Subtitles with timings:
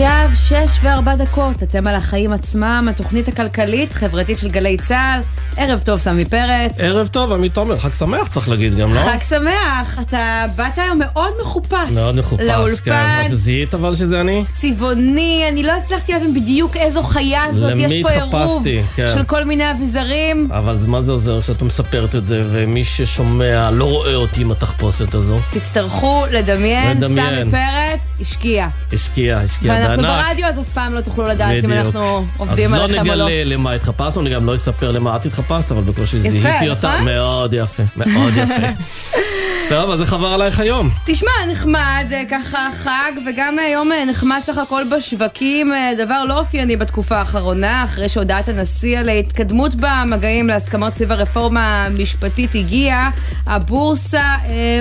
[0.00, 5.20] ya עכשיו שש וארבע דקות, אתם על החיים עצמם, התוכנית הכלכלית-חברתית של גלי צה"ל.
[5.56, 6.72] ערב טוב, סמי פרץ.
[6.78, 9.00] ערב טוב, עמית תומר, חג שמח צריך להגיד גם, לא?
[9.00, 11.90] חג שמח, אתה באת היום מאוד מחופש.
[11.90, 13.24] מאוד מחופש, לאולפן.
[13.28, 13.34] כן.
[13.34, 14.44] זיהית אבל שזה אני?
[14.52, 18.64] צבעוני, אני לא הצלחתי להבין בדיוק איזו חיה זאת, למי יש פה עירוב
[18.96, 19.08] כן.
[19.14, 20.48] של כל מיני אביזרים.
[20.52, 25.14] אבל מה זה עוזר שאת מספרת את זה, ומי ששומע לא רואה אותי עם התחפושת
[25.14, 25.38] הזו?
[25.50, 27.42] תצטרכו לדמיין, לדמיין.
[27.42, 28.68] סמי פרץ השקיע.
[28.92, 30.19] השקיע, השקיע ואנחנו.
[30.28, 31.72] ברדיו, אז אף פעם לא תוכלו לדעת אם.
[31.72, 33.24] אנחנו עובדים אז עליכם לא או לא.
[33.24, 36.92] נגלה למה התחפשנו, אני גם לא אספר למה את התחפשת, אבל בקושי זיהיתי אותה.
[36.92, 37.04] נכון?
[37.04, 38.66] מאוד יפה, מאוד יפה.
[39.70, 40.90] טוב, אז איך עבר עלייך היום?
[41.04, 46.24] תשמע, נחמד, אה, ככה חג, וגם אה, יום אה, נחמד סך הכל בשווקים, אה, דבר
[46.24, 53.10] לא אופייני בתקופה האחרונה, אחרי שהודעת הנשיא על ההתקדמות במגעים להסכמות סביב הרפורמה המשפטית הגיעה,
[53.46, 54.80] הבורסה אה,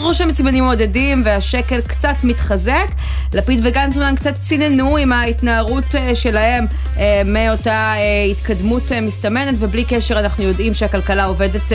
[0.00, 2.86] רושמת סימנים מעודדים והשקל קצת מתחזק.
[3.34, 6.66] לפיד וגנץ אומנם קצת ציננו עם ההתנערות אה, שלהם
[6.98, 11.72] אה, מאותה אה, התקדמות מסתמנת, ובלי קשר אנחנו יודעים שהכלכלה עובדת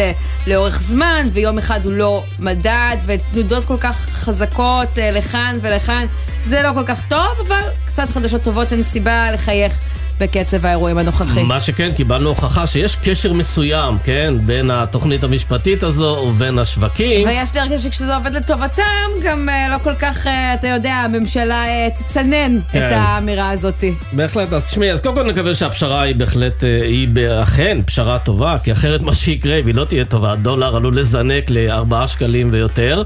[0.47, 6.05] לאורך זמן, ויום אחד הוא לא מדד, ותנודות כל כך חזקות לכאן ולכאן,
[6.47, 9.73] זה לא כל כך טוב, אבל קצת חדשות טובות אין סיבה לחייך
[10.19, 11.43] בקצב האירועים הנוכחי.
[11.43, 17.27] מה שכן, קיבלנו הוכחה שיש קשר מסוים, כן, בין התוכנית המשפטית הזו ובין השווקים.
[17.27, 18.83] ויש לי הרגשה שכשזה עובד לטובתם,
[19.23, 22.87] גם אה, לא כל כך, אה, אתה יודע, הממשלה אה, תצנן כן.
[22.87, 23.83] את האמירה הזאת.
[24.13, 27.07] בהחלט, אז תשמעי, אז קודם כל נקווה שהפשרה היא בהחלט, היא
[27.43, 32.07] אכן פשרה טובה, כי אחרת מה שיקרה, והיא לא תהיה טובה, הדולר עלול לזנק לארבעה
[32.07, 33.03] שקלים ויותר,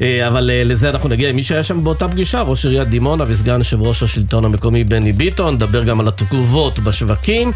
[0.00, 1.32] אבל לזה אנחנו נגיע.
[1.32, 5.54] מי שהיה שם באותה פגישה, ראש עיריית דימונה וסגן יושב ראש השלטון המקומי בני ביטון,
[5.54, 6.08] נדבר גם על
[6.52, 7.52] התגובות בשווקים.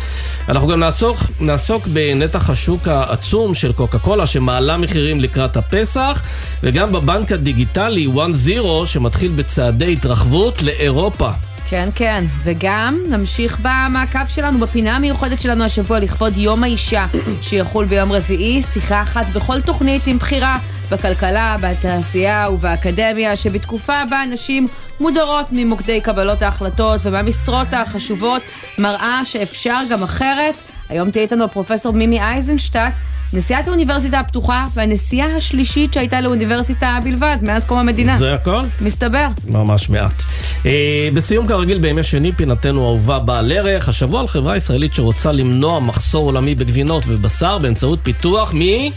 [0.48, 6.22] אנחנו גם נעסוק, נעסוק בנתח השוק העצום של קוקה קולה, שמעלה מחירים לקראת הפסח,
[6.62, 11.30] וגם בבנק הדיגיטלי 1-0, שמתחיל בצעדי התרחבות לאירופה.
[11.68, 17.06] כן, כן, וגם נמשיך במעקב שלנו, בפינה המיוחדת שלנו השבוע לכבוד יום האישה,
[17.42, 20.58] שיחול ביום רביעי, שיחה אחת בכל תוכנית עם בחירה
[20.90, 24.66] בכלכלה, בתעשייה ובאקדמיה, שבתקופה בה נשים
[25.00, 28.42] מודרות ממוקדי קבלות ההחלטות ומהמשרות החשובות,
[28.78, 30.75] מראה שאפשר גם אחרת.
[30.88, 32.92] היום תהיה איתנו הפרופסור מימי אייזנשטט,
[33.32, 38.18] נשיאת האוניברסיטה הפתוחה והנשיאה השלישית שהייתה לאוניברסיטה בלבד מאז קום המדינה.
[38.18, 38.62] זה הכל?
[38.80, 39.26] מסתבר.
[39.48, 40.22] ממש מעט.
[40.66, 43.88] אה, בסיום כרגיל בימי שני, פינתנו האהובה בעל ערך.
[43.88, 48.92] השבוע על חברה ישראלית שרוצה למנוע מחסור עולמי בגבינות ובשר באמצעות פיתוח מי?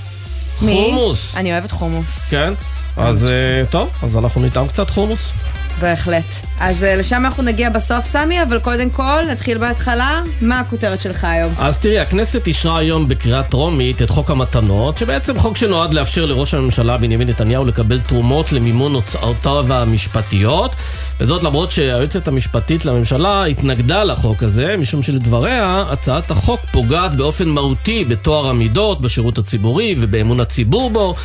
[0.62, 1.36] מחומוס.
[1.38, 2.30] אני אוהבת חומוס.
[2.30, 2.54] כן?
[2.98, 5.32] אז אה, טוב, אז אנחנו נטעם קצת חומוס.
[5.80, 6.24] בהחלט.
[6.59, 10.22] אז אה, לשם אנחנו נגיע בסוף, סמי, אבל קודם כל, נתחיל בהתחלה.
[10.41, 11.53] מה הכותרת שלך היום?
[11.57, 16.53] אז תראי, הכנסת אישרה היום בקריאה טרומית את חוק המתנות, שבעצם חוק שנועד לאפשר לראש
[16.53, 20.75] הממשלה בנימין נתניהו לקבל תרומות למימון הוצאותיו המשפטיות,
[21.19, 28.06] וזאת למרות שהיועצת המשפטית לממשלה התנגדה לחוק הזה, משום שלדבריה, הצעת החוק פוגעת באופן מהותי
[28.06, 31.16] בטוהר המידות, בשירות הציבורי ובאמון הציבור בו,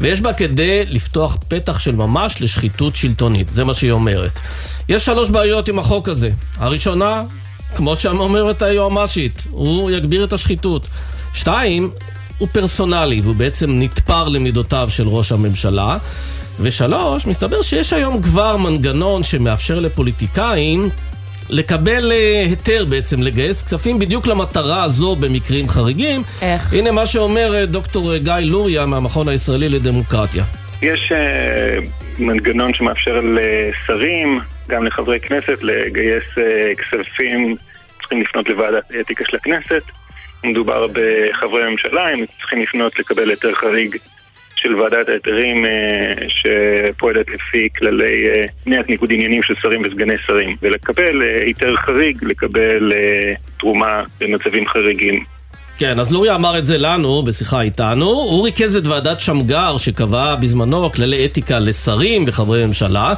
[0.00, 4.32] ויש בה כדי לפתוח פתח של ממש לשחיתות שלטונית, זה מה שהיא אומרת.
[4.88, 6.30] יש שלוש בעיות עם החוק הזה.
[6.58, 7.22] הראשונה,
[7.74, 10.86] כמו שאומרת היועמ"שית, הוא יגביר את השחיתות.
[11.34, 11.90] שתיים,
[12.38, 15.98] הוא פרסונלי, והוא בעצם נתפר למידותיו של ראש הממשלה.
[16.60, 20.88] ושלוש, מסתבר שיש היום כבר מנגנון שמאפשר לפוליטיקאים
[21.50, 26.22] לקבל אה, היתר בעצם, לגייס כספים בדיוק למטרה הזו במקרים חריגים.
[26.42, 26.72] איך?
[26.72, 30.44] הנה מה שאומר אה, דוקטור גיא לוריה מהמכון הישראלי לדמוקרטיה.
[30.82, 31.76] יש אה,
[32.18, 37.56] מנגנון שמאפשר לשרים, גם לחברי כנסת, לגייס אה, כספים,
[38.00, 39.82] צריכים לפנות לוועדת האתיקה של הכנסת.
[40.44, 43.96] מדובר בחברי ממשלה, הם צריכים לפנות לקבל היתר חריג
[44.56, 50.56] של ועדת ההיתרים אה, שפועלת לפי כללי אה, מניעת ניגוד עניינים של שרים וסגני שרים,
[50.62, 52.92] ולקבל אה, היתר חריג, לקבל
[53.58, 55.35] תרומה במצבים חריגים.
[55.78, 58.06] כן, אז לוריה אמר את זה לנו בשיחה איתנו.
[58.06, 63.14] הוא ריכז את ועדת שמגר שקבעה בזמנו כללי אתיקה לשרים וחברי ממשלה.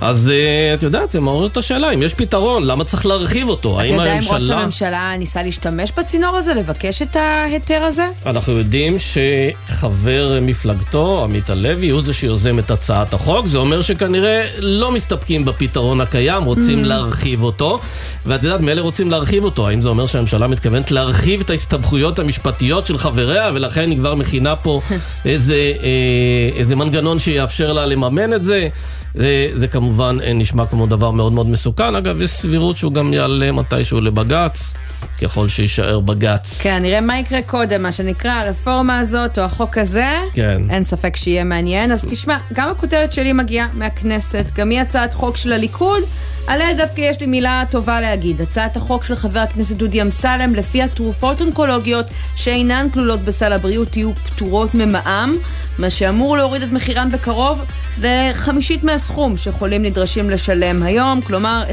[0.00, 3.80] אז uh, את יודעת, זה מעורר את השאלה אם יש פתרון, למה צריך להרחיב אותו?
[3.80, 4.60] אתה האם יודע אם ראש הממשלה...
[4.60, 8.06] הממשלה ניסה להשתמש בצינור הזה, לבקש את ההיתר הזה?
[8.26, 13.46] אנחנו יודעים שחבר מפלגתו, עמית הלוי, הוא זה שיוזם את הצעת החוק.
[13.46, 17.80] זה אומר שכנראה לא מסתפקים בפתרון הקיים, רוצים להרחיב אותו.
[18.26, 19.68] ואת יודעת, מאלה רוצים להרחיב אותו.
[19.68, 24.56] האם זה אומר שהממשלה מתכוונת להרחיב את ההסתבכויות המשפטיות של חבריה, ולכן היא כבר מכינה
[24.56, 24.80] פה
[25.24, 28.68] איזה, אה, איזה מנגנון שיאפשר לה לממן את זה?
[29.14, 31.94] זה, זה כמובן אה, נשמע כמו דבר מאוד מאוד מסוכן.
[31.94, 34.74] אגב, יש סבירות שהוא גם יעלה מתישהו לבג"ץ.
[35.22, 36.60] ככל שיישאר בג"ץ.
[36.62, 40.18] כן, נראה מה יקרה קודם, מה שנקרא הרפורמה הזאת או החוק הזה.
[40.34, 40.62] כן.
[40.70, 41.92] אין ספק שיהיה מעניין.
[41.92, 46.02] אז תשמע, גם הכותרת שלי מגיעה מהכנסת, גם היא הצעת חוק של הליכוד,
[46.46, 48.40] עליה דווקא יש לי מילה טובה להגיד.
[48.40, 52.06] הצעת החוק של חבר הכנסת דודי אמסלם, לפיה תרופות אונקולוגיות
[52.36, 55.34] שאינן כלולות בסל הבריאות יהיו פטורות ממע"מ,
[55.78, 57.58] מה שאמור להוריד את מחירן בקרוב
[58.00, 61.64] לחמישית מהסכום שחולים נדרשים לשלם היום, כלומר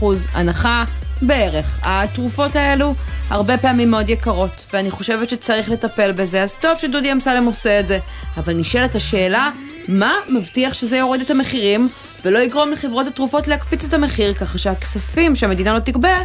[0.00, 0.84] 20% הנחה.
[1.22, 1.78] בערך.
[1.82, 2.94] התרופות האלו
[3.30, 7.86] הרבה פעמים מאוד יקרות, ואני חושבת שצריך לטפל בזה, אז טוב שדודי אמסלם עושה את
[7.86, 7.98] זה.
[8.36, 9.50] אבל נשאלת השאלה,
[9.88, 11.88] מה מבטיח שזה יוריד את המחירים,
[12.24, 16.18] ולא יגרום לחברות התרופות להקפיץ את המחיר, ככה שהכספים שהמדינה לא תגבה,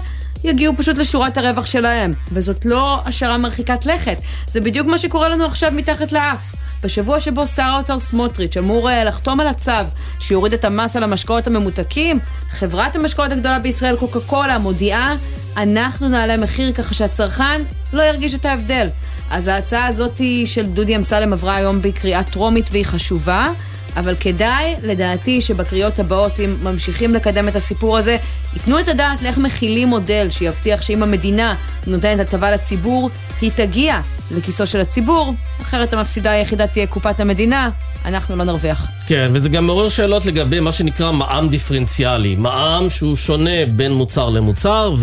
[0.44, 2.14] יגיעו פשוט לשורת הרווח שלהם.
[2.32, 4.18] וזאת לא השערה מרחיקת לכת,
[4.48, 6.61] זה בדיוק מה שקורה לנו עכשיו מתחת לאף.
[6.84, 9.72] בשבוע שבו שר האוצר סמוטריץ' אמור uh, לחתום על הצו
[10.20, 12.20] שיוריד את המס על המשקאות הממותקים,
[12.50, 15.16] חברת המשקאות הגדולה בישראל, קוקה קולה, מודיעה,
[15.58, 17.62] אנחנו נעלה מחיר ככה שהצרכן
[17.94, 18.88] לא ירגיש את ההבדל.
[19.30, 23.50] אז ההצעה הזאת של דודי אמסלם עברה היום בקריאה טרומית והיא חשובה.
[23.98, 28.18] אבל כדאי, לדעתי, שבקריאות הבאות, אם ממשיכים לקדם את הסיפור הזה,
[28.54, 31.54] ייתנו את הדעת לאיך מכילים מודל שיבטיח שאם המדינה
[31.88, 33.10] נותנת הטבה לציבור,
[33.42, 34.00] היא תגיע
[34.32, 37.70] לכיסו של הציבור, אחרת המפסידה היחידה תהיה קופת המדינה,
[38.06, 38.88] אנחנו לא נרוויח.
[39.08, 42.36] כן, וזה גם מעורר שאלות לגבי מה שנקרא מע"מ דיפרנציאלי.
[42.36, 44.94] מע"מ שהוא שונה בין מוצר למוצר,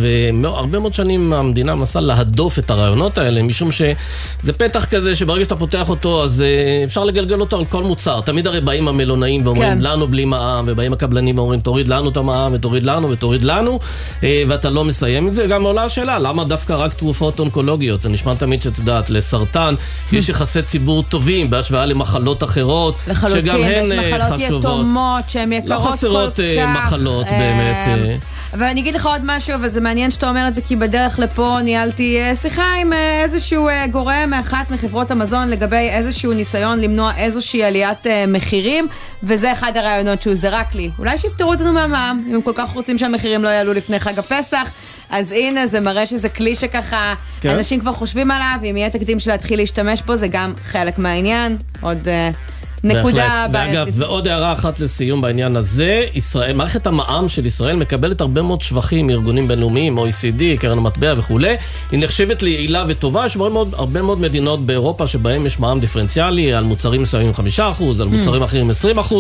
[0.43, 5.57] והרבה מאוד שנים המדינה מנסה להדוף את הרעיונות האלה, משום שזה פתח כזה שברגע שאתה
[5.57, 8.21] פותח אותו, אז אה, אפשר לגלגל אותו על כל מוצר.
[8.21, 9.79] תמיד הרי המלונאים ואומרים, כן.
[9.81, 13.79] לנו בלי מע"מ, ובאים הקבלנים ואומרים, תוריד לנו את המע"מ, ותוריד לנו, ותוריד לנו,
[14.23, 15.45] אה, ואתה לא מסיים את זה.
[15.45, 18.01] וגם עולה השאלה, למה דווקא רק תרופות אונקולוגיות?
[18.03, 19.75] זה נשמע תמיד שאת יודעת, לסרטן,
[20.13, 23.65] יש יחסי ציבור טובים בהשוואה למחלות אחרות, שגם הן אה, חשובות.
[23.65, 25.87] לחלוטין, יש מחלות יתומות שהן יקרות כל כך.
[25.87, 28.21] לא חסרות אה, מחלות באמת.
[28.53, 31.59] ואני אגיד לך עוד משהו, אבל זה מעניין שאתה אומר את זה, כי בדרך לפה
[31.63, 38.89] ניהלתי שיחה עם איזשהו גורם מאחת מחברות המזון לגבי איזשהו ניסיון למנוע איזושהי עליית מחירים,
[39.23, 40.91] וזה אחד הרעיונות שהוא זרק לי.
[40.99, 44.71] אולי שיפטרו אותנו מהמע"מ, אם הם כל כך רוצים שהמחירים לא יעלו לפני חג הפסח.
[45.11, 47.51] אז הנה, זה מראה שזה כלי שככה, כן.
[47.51, 51.57] אנשים כבר חושבים עליו, אם יהיה תקדים של להתחיל להשתמש בו, זה גם חלק מהעניין.
[51.81, 51.99] עוד...
[52.05, 53.79] Uh, נקודה בעייתית.
[53.79, 58.61] ואגב, ועוד הערה אחת לסיום בעניין הזה, ישראל, מערכת המע"מ של ישראל מקבלת הרבה מאוד
[58.61, 61.57] שבחים מארגונים בינלאומיים, OECD, קרן המטבע וכולי.
[61.91, 66.65] היא נחשבת ליעילה וטובה, יש מאוד, הרבה מאוד מדינות באירופה שבהן יש מע"מ דיפרנציאלי, על
[66.65, 67.61] מוצרים מסוימים 5%,
[68.01, 68.45] על מוצרים mm.
[68.45, 69.15] אחרים 20%,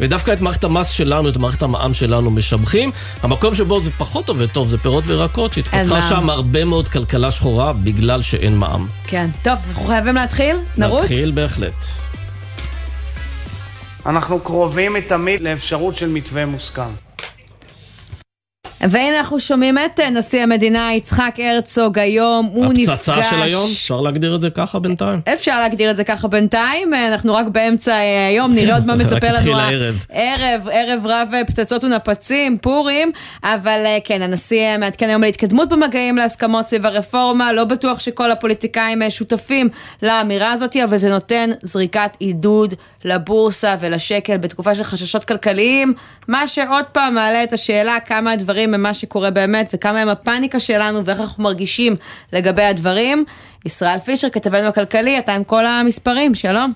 [0.00, 2.90] ודווקא את מערכת המס שלנו, את מערכת המע"מ שלנו משבחים.
[3.22, 7.72] המקום שבו זה פחות עובד טוב זה פירות וירקות, שהתפתחה שם הרבה מאוד כלכלה שחורה
[7.72, 8.86] בגלל שאין מע"מ.
[9.06, 10.56] כן, טוב, אנחנו חייבים להתחיל?
[10.76, 11.02] נרוץ?
[11.02, 11.72] נתחיל בהחלט.
[14.06, 17.11] אנחנו קרובים מתמיד לאפשרות של מתווה מוסכם.
[18.90, 22.88] והנה אנחנו שומעים את אה, נשיא המדינה יצחק הרצוג היום, הוא נפגש...
[22.88, 23.70] הפצצה של היום?
[23.72, 25.20] אפשר להגדיר את זה ככה בינתיים?
[25.32, 28.94] אפשר להגדיר את זה ככה בינתיים, אה, אנחנו רק באמצע אה, היום, נראה עוד מה
[29.04, 29.58] מצפה לנו.
[29.58, 30.06] הערב.
[30.12, 33.12] ערב, ערב רב פצצות ונפצים, פורים,
[33.44, 39.68] אבל כן, הנשיא מעדכן היום להתקדמות במגעים להסכמות סביב הרפורמה, לא בטוח שכל הפוליטיקאים שותפים
[40.02, 42.74] לאמירה הזאת, אבל זה נותן זריקת עידוד
[43.04, 45.94] לבורסה ולשקל בתקופה של חששות כלכליים,
[46.28, 50.60] מה שעוד פעם מעלה את השאלה כמה הדברים הם מה שקורה באמת וכמה הם הפאניקה
[50.60, 51.96] שלנו ואיך אנחנו מרגישים
[52.32, 53.24] לגבי הדברים.
[53.66, 56.72] ישראל פישר, כתבנו הכלכלי, אתה עם כל המספרים, שלום.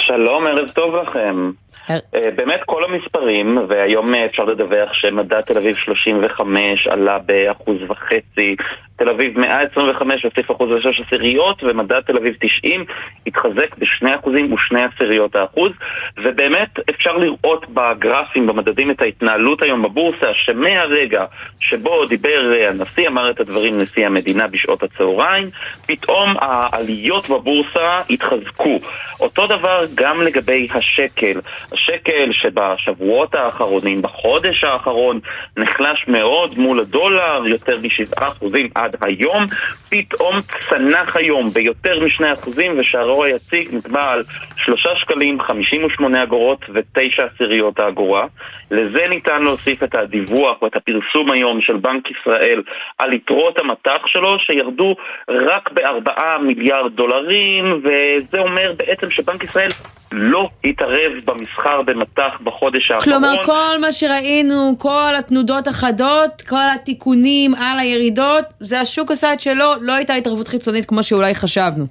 [0.00, 1.50] שלום, ערב טוב לכם.
[1.90, 1.98] אה,
[2.36, 8.56] באמת כל המספרים, והיום אפשר לדווח שמדד תל אביב 35 עלה באחוז וחצי,
[8.96, 12.84] תל אביב 125 הוסיף אחוז ושש עשיריות, ומדד תל אביב 90
[13.26, 15.72] התחזק בשני אחוזים ושני עשיריות האחוז,
[16.16, 21.24] ובאמת אפשר לראות בגרפים, במדדים, את ההתנהלות היום בבורסה, שמהרגע
[21.60, 25.48] שבו דיבר הנשיא, אמר את הדברים נשיא המדינה בשעות הצהריים,
[25.86, 28.78] פתאום העליות בבורסה התחזקו.
[29.20, 31.40] אותו דבר גם לגבי השקל.
[31.72, 35.20] השקל שבשבועות האחרונים, בחודש האחרון,
[35.56, 39.46] נחלש מאוד מול הדולר, יותר משבעה אחוזים עד היום,
[39.88, 40.34] פתאום
[40.68, 44.24] צנח היום ביותר משני אחוזים ושערו היציג נקבע על
[44.56, 48.26] שלושה שקלים, חמישים ושמונה אגורות ותשע עשיריות האגורה.
[48.70, 52.62] לזה ניתן להוסיף את הדיווח ואת הפרסום היום של בנק ישראל
[52.98, 54.96] על יתרות המטח שלו שירדו
[55.28, 59.70] רק בארבעה מיליארד דולרים וזה אומר בעצם שבנק ישראל
[60.12, 63.04] לא התערב במסחר במטח בחודש האחרון.
[63.04, 69.40] כלומר, כל מה שראינו, כל התנודות החדות, כל התיקונים על הירידות, זה השוק עשה את
[69.40, 71.86] שלו, לא הייתה התערבות חיצונית כמו שאולי חשבנו.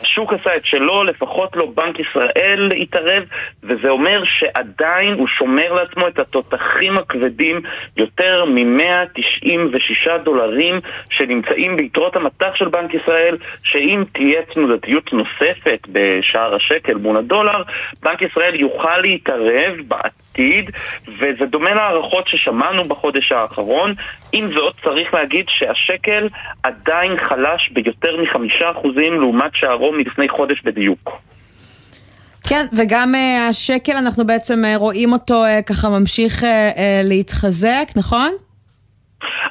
[0.00, 3.24] השוק עשה את שלו, לפחות לא בנק ישראל התערב,
[3.62, 7.60] וזה אומר שעדיין הוא שומר לעצמו את התותחים הכבדים,
[7.96, 16.94] יותר מ-196 דולרים שנמצאים ביתרות המטח של בנק ישראל, שאם תהיה תנודתיות נוספת בשער השקל
[16.94, 17.62] מול הדולר,
[18.02, 20.27] בנק ישראל יוכל להתערב בעתיד,
[21.18, 23.94] וזה דומה להערכות ששמענו בחודש האחרון.
[24.32, 26.28] עם זאת, צריך להגיד שהשקל
[26.62, 31.20] עדיין חלש ביותר מחמישה אחוזים לעומת שערו מלפני חודש בדיוק.
[32.48, 37.88] כן, וגם uh, השקל, אנחנו בעצם uh, רואים אותו uh, ככה ממשיך uh, uh, להתחזק,
[37.96, 38.30] נכון?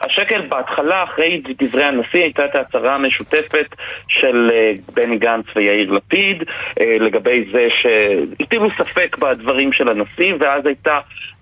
[0.01, 3.75] השקל בהתחלה, אחרי דברי הנשיא, הייתה את ההצהרה המשותפת
[4.07, 4.51] של
[4.93, 6.43] בני גנץ ויאיר לפיד
[6.79, 10.99] לגבי זה שהטילו ספק בדברים של הנשיא, ואז הייתה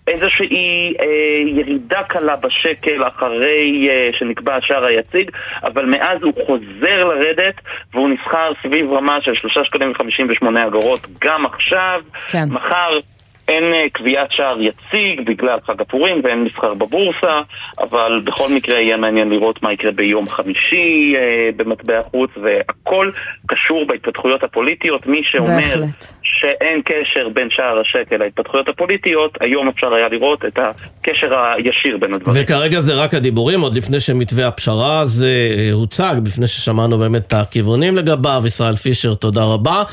[0.08, 1.06] איזושהי אה,
[1.46, 5.32] ירידה קלה בשקל אחרי אה, שנקבע השער היציג,
[5.64, 7.56] אבל מאז הוא חוזר לרדת
[7.94, 12.02] והוא נסחר סביב רמה של 3 שקלים ו-58 אגורות גם עכשיו.
[12.28, 12.46] כן.
[12.50, 13.00] מחר
[13.48, 17.42] אין אה, קביעת שער יציג בגלל חג הפורים ואין מסחר בבורסה,
[17.80, 23.12] אבל בכל מקרה יהיה מעניין לראות מה יקרה ביום חמישי אה, במטבע חוץ, והכל
[23.46, 25.08] קשור בהתפתחויות הפוליטיות.
[25.08, 26.06] מי שאומר בהחלט.
[26.40, 32.14] שאין קשר בין שער השקל להתפתחויות הפוליטיות, היום אפשר היה לראות את הקשר הישיר בין
[32.14, 32.44] הדברים.
[32.44, 37.34] וכרגע זה רק הדיבורים, עוד לפני שמתווה הפשרה הזה אה, הוצג, לפני ששמענו באמת את
[37.34, 38.44] הכיוונים לגביו.
[38.46, 39.84] ישראל פישר, תודה רבה.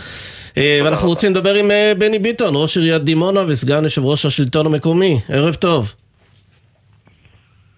[0.56, 4.66] אה, ואנחנו רוצים לדבר עם אה, בני ביטון, ראש עיריית דימונה וסגן יושב ראש השלטון
[4.66, 5.18] המקומי.
[5.28, 5.94] ערב טוב.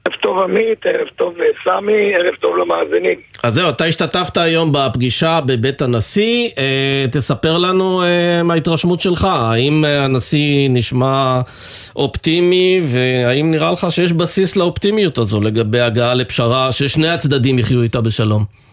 [0.05, 3.19] ערב טוב עמית, ערב טוב אה, סמי, ערב טוב למאזינים.
[3.43, 6.49] אז זהו, אתה השתתפת היום בפגישה בבית הנשיא,
[7.13, 8.03] תספר לנו
[8.45, 11.41] מה ההתרשמות שלך, האם הנשיא נשמע
[11.97, 18.01] אופטימי, והאם נראה לך שיש בסיס לאופטימיות הזו לגבי הגעה לפשרה ששני הצדדים יחיו איתה
[18.01, 18.64] בשלום?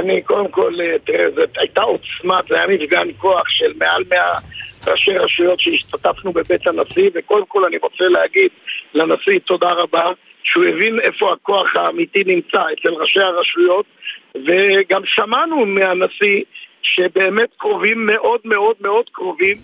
[0.00, 4.38] אני קודם כל, אה, תראה, זאת הייתה עוצמה, זה היה מפגן כוח של מעל מאה
[4.86, 8.50] ראשי רשויות שהשתתפנו בבית הנשיא, וקודם כל אני רוצה להגיד
[8.94, 10.04] לנשיא תודה רבה,
[10.42, 13.86] שהוא הבין איפה הכוח האמיתי נמצא אצל ראשי הרשויות,
[14.34, 16.42] וגם שמענו מהנשיא
[16.82, 19.56] שבאמת קרובים מאוד מאוד מאוד קרובים.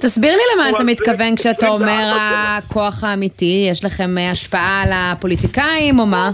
[0.00, 5.98] תסביר לי למה אתה מתכוון כשאתה אומר הכוח האמיתי, יש לכם אה, השפעה על הפוליטיקאים
[5.98, 6.30] או מה?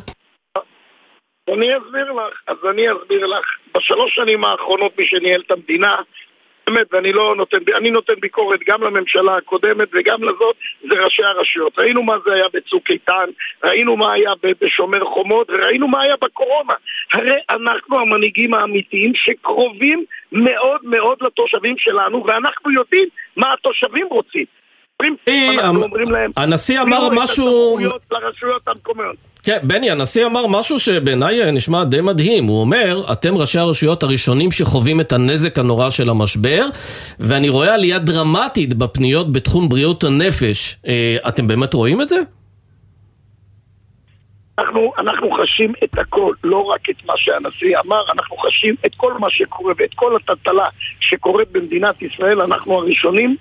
[1.57, 3.45] אני אסביר לך, אז אני אסביר לך.
[3.75, 5.97] בשלוש שנים האחרונות מי שניהל את המדינה,
[6.67, 10.57] באמת, ואני לא נותן, אני נותן ביקורת גם לממשלה הקודמת וגם לזאת,
[10.91, 11.79] זה ראשי הרשויות.
[11.79, 13.31] ראינו מה זה היה בצוק איתן,
[13.65, 16.73] ראינו מה היה בשומר חומות, וראינו מה היה בקורונה.
[17.13, 24.45] הרי אנחנו המנהיגים האמיתיים שקרובים מאוד מאוד לתושבים שלנו, ואנחנו יודעים מה התושבים רוצים.
[26.37, 27.79] הנשיא אמר משהו...
[28.11, 29.17] לרשויות המקומיות.
[29.47, 32.45] כן, בני, הנשיא אמר משהו שבעיניי נשמע די מדהים.
[32.45, 36.65] הוא אומר, אתם ראשי הרשויות הראשונים שחווים את הנזק הנורא של המשבר,
[37.21, 40.77] ואני רואה עלייה דרמטית בפניות בתחום בריאות הנפש.
[40.87, 42.17] אה, אתם באמת רואים את זה?
[44.59, 49.13] אנחנו, אנחנו חשים את הכל, לא רק את מה שהנשיא אמר, אנחנו חשים את כל
[49.19, 50.67] מה שקורה ואת כל הטלטלה
[51.01, 53.37] שקורית במדינת ישראל, אנחנו הראשונים.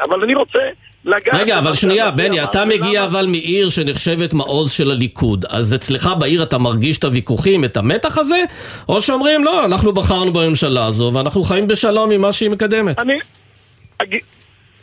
[0.00, 0.60] אבל אני רוצה
[1.06, 6.42] רגע, אבל שנייה, בני, אתה מגיע אבל מעיר שנחשבת מעוז של הליכוד, אז אצלך בעיר
[6.42, 8.44] אתה מרגיש את הוויכוחים, את המתח הזה?
[8.88, 12.98] או שאומרים, לא, אנחנו בחרנו בממשלה הזו ואנחנו חיים בשלום עם מה שהיא מקדמת?
[12.98, 13.18] אני...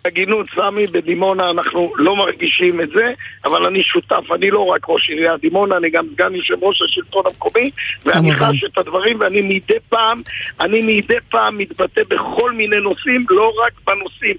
[0.06, 3.14] הגינות, סמי, בדימונה אנחנו לא מרגישים את זה,
[3.46, 7.24] אבל אני שותף, אני לא רק ראש עיריית דימונה, אני גם סגן יושב ראש השלטון
[7.26, 7.72] המקומי,
[8.06, 10.22] ואני חש את הדברים, ואני מדי פעם,
[10.60, 14.36] אני מדי פעם מתבטא בכל מיני נושאים, לא רק בנושאים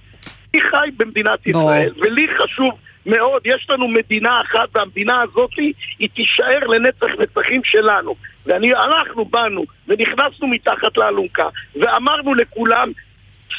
[0.54, 2.70] אני חי במדינת ישראל, ולי חשוב
[3.06, 5.50] מאוד, יש לנו מדינה אחת, והמדינה הזאת
[5.98, 8.14] היא תישאר לנצח נצחים שלנו.
[8.46, 12.92] ואנחנו באנו ונכנסנו מתחת לאלונקה, ואמרנו לכולם,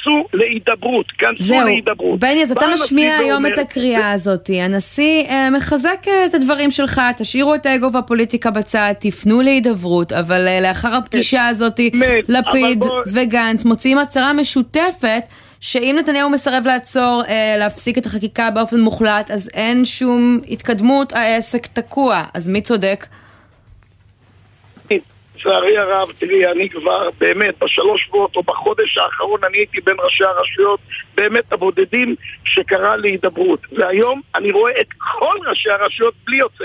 [0.04, 2.20] כנסו להידברות, כנסו להידברות.
[2.20, 4.50] זהו, בני, אז אתה משמיע היום את הקריאה הזאת.
[4.54, 10.48] הנשיא אה, מחזק אה, את הדברים שלך, תשאירו את האגו והפוליטיקה בצד, תפנו להידברות, אבל
[10.48, 11.80] אה, לאחר הפגישה הזאת,
[12.28, 15.24] לפיד וגנץ מוציאים הצהרה משותפת.
[15.66, 21.68] שאם נתניהו מסרב לעצור, אה, להפסיק את החקיקה באופן מוחלט, אז אין שום התקדמות, העסק
[21.68, 22.24] תקוע.
[22.34, 23.06] אז מי צודק?
[25.46, 30.24] לצערי הרב, תראי, אני כבר באמת בשלוש שבועות או בחודש האחרון אני הייתי בין ראשי
[30.24, 30.80] הרשויות
[31.16, 33.60] באמת הבודדים שקרא להידברות.
[33.72, 36.64] והיום אני רואה את כל ראשי הרשויות בלי יוצא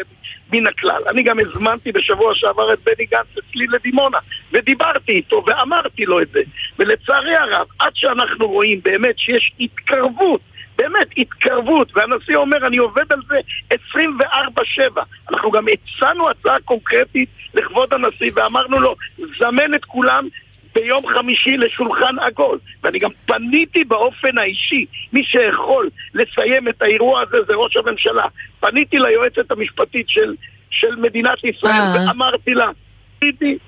[0.53, 1.03] מן הכלל.
[1.09, 4.19] אני גם הזמנתי בשבוע שעבר את בני גנץ אצלי לדימונה,
[4.53, 6.41] ודיברתי איתו ואמרתי לו את זה.
[6.79, 10.41] ולצערי הרב, עד שאנחנו רואים באמת שיש התקרבות
[10.79, 13.39] באמת, התקרבות, והנשיא אומר, אני עובד על זה
[13.71, 15.01] 24-7.
[15.31, 18.95] אנחנו גם הצענו הצעה קונקרטית לכבוד הנשיא ואמרנו לו,
[19.39, 20.29] זמן את כולם
[20.75, 22.59] ביום חמישי לשולחן עגול.
[22.83, 28.25] ואני גם פניתי באופן האישי, מי שיכול לסיים את האירוע הזה זה ראש הממשלה.
[28.61, 30.35] פניתי ליועצת המשפטית של,
[30.71, 32.07] של מדינת ישראל אה.
[32.07, 32.71] ואמרתי לה,
[33.19, 33.59] פידי,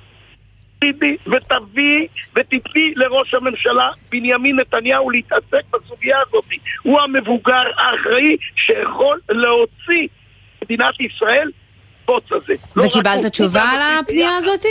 [0.79, 2.07] פידי, ותביאי
[2.37, 6.45] ותתני לראש הממשלה בנימין נתניהו להתעסק בסוגיה הזאת.
[6.83, 10.09] הוא המבוגר האחראי שיכול להוציא
[10.65, 11.51] מדינת ישראל
[12.11, 12.55] בוץ הזה.
[12.77, 14.65] לא וקיבלת לא תשובה על הפנייה הזאת?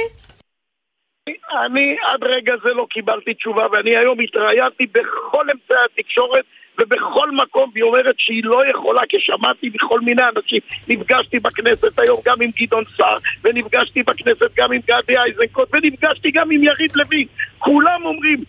[1.66, 6.46] אני עד רגע זה לא קיבלתי תשובה ואני היום התראיינתי בכל אמצעי התקשורת
[6.80, 12.20] ובכל מקום והיא אומרת שהיא לא יכולה כי שמעתי מכל מיני אנשים נפגשתי בכנסת היום
[12.26, 17.28] גם עם גדעון סער ונפגשתי בכנסת גם עם גדי איזנקוט ונפגשתי גם עם יריב לוין
[17.60, 18.44] כולם אומרים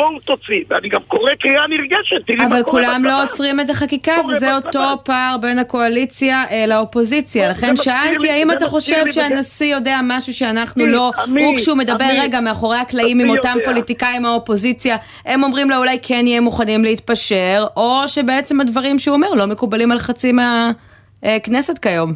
[0.00, 3.70] בואו תוציא, ואני גם קורא קריאה נרגשת, תראי מה קורה אבל כולם לא עוצרים את
[3.70, 7.50] החקיקה, וזה אותו פער בין הקואליציה אה, לאופוזיציה.
[7.50, 11.10] לכן שאלתי, האם אתה חושב שהנשיא יודע משהו שאנחנו לא...
[11.28, 16.26] הוא כשהוא מדבר רגע מאחורי הקלעים עם אותם פוליטיקאים מהאופוזיציה, הם אומרים לו אולי כן
[16.26, 22.14] יהיה מוכנים להתפשר, או שבעצם הדברים שהוא אומר לא מקובלים על חצי מהכנסת כיום.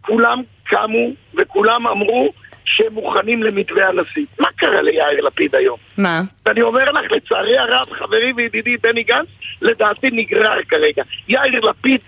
[0.00, 1.08] כולם קמו
[1.38, 2.32] וכולם אמרו
[2.64, 4.26] שהם מוכנים למתווה הנשיא.
[4.40, 5.78] מה קרה ליאיר לפיד היום?
[5.98, 6.20] מה?
[6.46, 9.28] ואני אומר לך, לצערי הרב, חברי וידידי בני גנץ,
[9.62, 11.02] לדעתי נגרר כרגע.
[11.28, 12.00] יאיר לפיד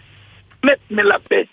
[0.62, 1.46] באמת מלבט.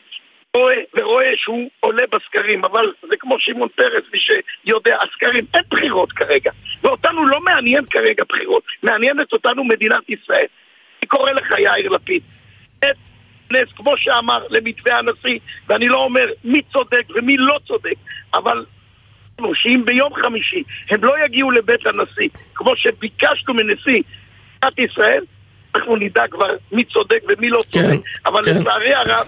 [0.57, 6.11] רואה ורואה שהוא עולה בסקרים, אבל זה כמו שמעון פרס, מי שיודע, הסקרים, אין בחירות
[6.11, 6.51] כרגע.
[6.83, 10.45] ואותנו לא מעניין כרגע בחירות, מעניינת אותנו מדינת ישראל.
[11.01, 12.21] אני קורא לך, יאיר לפיד,
[13.51, 17.95] נס, כמו שאמר, למתווה הנשיא, ואני לא אומר מי צודק ומי לא צודק,
[18.33, 18.65] אבל
[19.43, 24.01] החלטנו שאם ביום חמישי הם לא יגיעו לבית הנשיא, כמו שביקשנו מנשיא
[24.57, 25.23] מדינת ישראל,
[25.75, 27.85] אנחנו נדע כבר מי צודק ומי לא צודק.
[27.85, 28.61] כן, אבל כן.
[28.61, 29.27] לצערי הרב...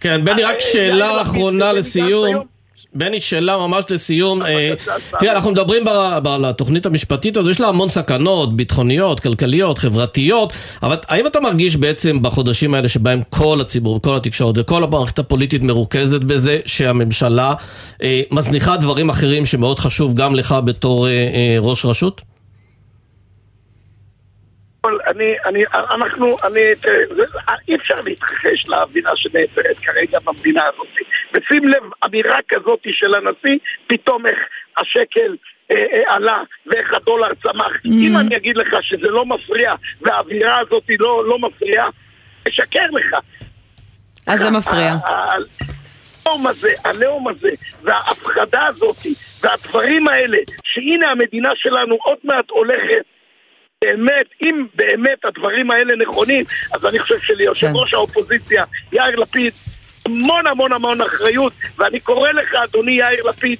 [0.00, 2.53] כן, בני, רק שאלה אחרונה לסיום.
[2.92, 4.42] בני, שאלה ממש לסיום.
[4.42, 4.72] אה,
[5.18, 5.88] תראה, אנחנו מדברים
[6.26, 11.76] על התוכנית המשפטית הזו, יש לה המון סכנות, ביטחוניות, כלכליות, חברתיות, אבל האם אתה מרגיש
[11.76, 17.54] בעצם בחודשים האלה שבהם כל הציבור וכל התקשורת וכל המערכת הפוליטית מרוכזת בזה שהממשלה
[18.02, 22.33] אה, מזניחה דברים אחרים שמאוד חשוב גם לך בתור אה, ראש רשות?
[25.06, 26.60] אני, אני, אנחנו, אני,
[27.68, 30.86] אי אפשר להתכחש לאווירה שנעצרת כרגע במדינה הזאת.
[31.34, 34.38] ושים לב, אמירה כזאת של הנשיא, פתאום איך
[34.78, 35.36] השקל
[35.70, 37.72] אה, אה, עלה ואיך הדולר צמח.
[37.72, 37.88] Mm.
[37.88, 41.88] אם אני אגיד לך שזה לא מפריע והאווירה הזאת לא, לא מפריעה,
[42.48, 43.16] אשקר לך.
[44.26, 44.94] אז זה מפריע.
[45.04, 47.50] הלאום הזה, הלאום הזה,
[47.82, 48.96] וההפחדה הזאת,
[49.42, 53.04] והדברים האלה, שהנה המדינה שלנו עוד מעט הולכת
[53.84, 57.72] באמת, אם באמת הדברים האלה נכונים, אז אני חושב שליושב כן.
[57.74, 59.52] ראש האופוזיציה, יאיר לפיד,
[60.06, 63.58] המון המון המון אחריות, ואני קורא לך, אדוני יאיר לפיד,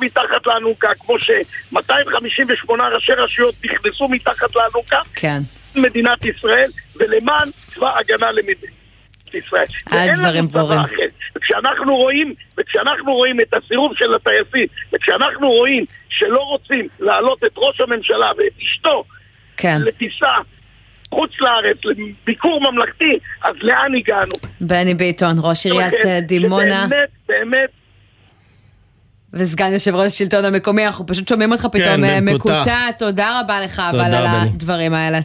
[0.00, 5.42] מתחת לאלונקה, כמו ש-258 ראשי רשויות נכנסו מתחת לאלונקה, כן.
[5.74, 8.74] מדינת ישראל, ולמען צבא הגנה למדינת
[9.34, 9.66] ישראל.
[9.86, 10.80] הדברים ברורים.
[11.36, 17.80] וכשאנחנו רואים, וכשאנחנו רואים את הסירוב של הטייסים, וכשאנחנו רואים שלא רוצים להעלות את ראש
[17.80, 19.04] הממשלה ואת אשתו
[19.56, 19.82] כן.
[19.82, 20.28] לטיסה
[21.14, 24.32] חוץ לארץ, לביקור ממלכתי, אז לאן הגענו?
[24.60, 26.86] בני ביטון, ראש עיריית אה, דימונה.
[26.86, 27.70] שבאמת, באמת...
[29.32, 32.90] וסגן יושב ראש השלטון המקומי, אנחנו פשוט שומעים אותך פתאום כן, מקוטע.
[32.98, 35.18] תודה רבה לך, תודה, אבל על הדברים האלה.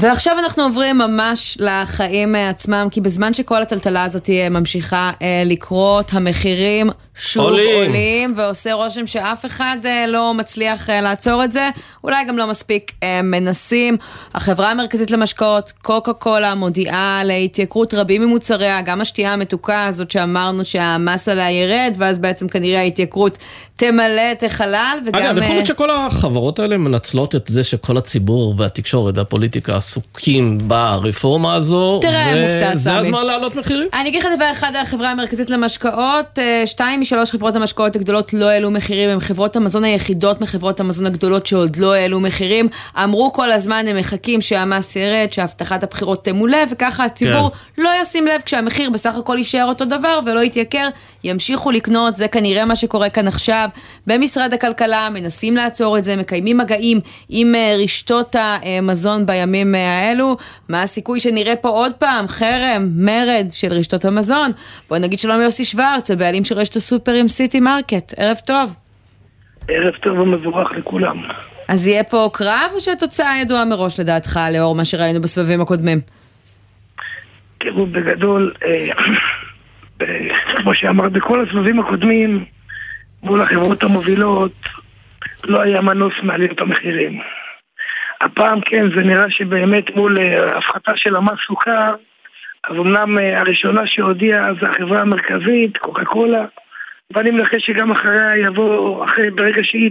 [0.00, 5.10] ועכשיו אנחנו עוברים ממש לחיים אה, עצמם, כי בזמן שכל הטלטלה הזאת ממשיכה
[5.46, 7.86] לקרות, המחירים שוב עולים.
[7.86, 11.70] עולים, ועושה רושם שאף אחד אה, לא מצליח אה, לעצור את זה,
[12.04, 13.96] אולי גם לא מספיק אה, מנסים.
[14.34, 21.28] החברה המרכזית למשקאות, קוקה קולה, מודיעה להתייקרות רבים ממוצריה, גם השתייה המתוקה הזאת שאמרנו שהמס
[21.28, 23.38] עליה ירד, ואז בעצם כנראה ההתייקרות
[23.76, 25.20] תמלא את החלל, וגם...
[25.20, 31.54] אגב, יכול להיות שכל החברות האלה מנצלות את זה שכל הציבור והתקשורת והפוליטיקה עסוקים ברפורמה
[31.54, 32.76] הזו, תראה, מופתע, סמי.
[32.76, 33.88] וזה הזמן להעלות מחירים.
[33.94, 38.48] אני אגיד לך דבר אחד על החברה המרכזית למשקאות, שתיים משלוש חברות המשקאות הגדולות לא
[38.48, 42.68] העלו מחירים, הן חברות המזון היחידות מחברות המזון הגדולות שעוד לא העלו מחירים.
[43.04, 47.82] אמרו כל הזמן, הם מחכים שהמס ירד, שהבטחת הבחירות תמולא, וככה הציבור כן.
[47.82, 50.88] לא ישים לב כשהמחיר בסך הכל יישאר אותו דבר ולא יתייקר,
[51.24, 53.68] ימשיכו לקנות, זה כנראה מה שקורה כאן עכשיו.
[54.06, 60.36] במשרד הכלכלה מנסים לעצור את זה, מקיימים מגעים עם אה, רשתות המזון בימים אה, האלו.
[60.68, 64.52] מה הסיכוי שנראה פה עוד פעם חרם, מרד של רשתות המזון?
[64.88, 68.14] בואי נגיד שלום יוסי שוורץ, הבעלים של רשת הסופרים סיטי מרקט.
[68.16, 68.76] ערב טוב.
[69.68, 71.22] ערב טוב ומבורך לכולם.
[71.68, 75.98] אז יהיה פה קרב או שהתוצאה ידועה מראש לדעתך, לאור מה שראינו בסבבים הקודמים?
[77.58, 80.06] תראו, בגדול, אה,
[80.56, 82.44] כמו שאמרת, בכל הסבבים הקודמים,
[83.22, 84.52] מול החברות המובילות,
[85.44, 87.20] לא היה מנוס מעליות המחירים.
[88.20, 91.94] הפעם כן, זה נראה שבאמת מול אה, הפחתה של המס סוכר,
[92.64, 96.44] אז אמנם אה, הראשונה שהודיעה זה החברה המרכזית, קוקה קולה,
[97.14, 99.90] ואני מנחש שגם אחריה יבוא, אחרי, ברגע שהיא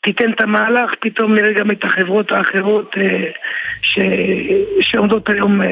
[0.00, 3.30] תיתן את המהלך, פתאום נראה גם את החברות האחרות אה,
[3.82, 3.98] ש,
[4.80, 5.66] שעומדות היום אה,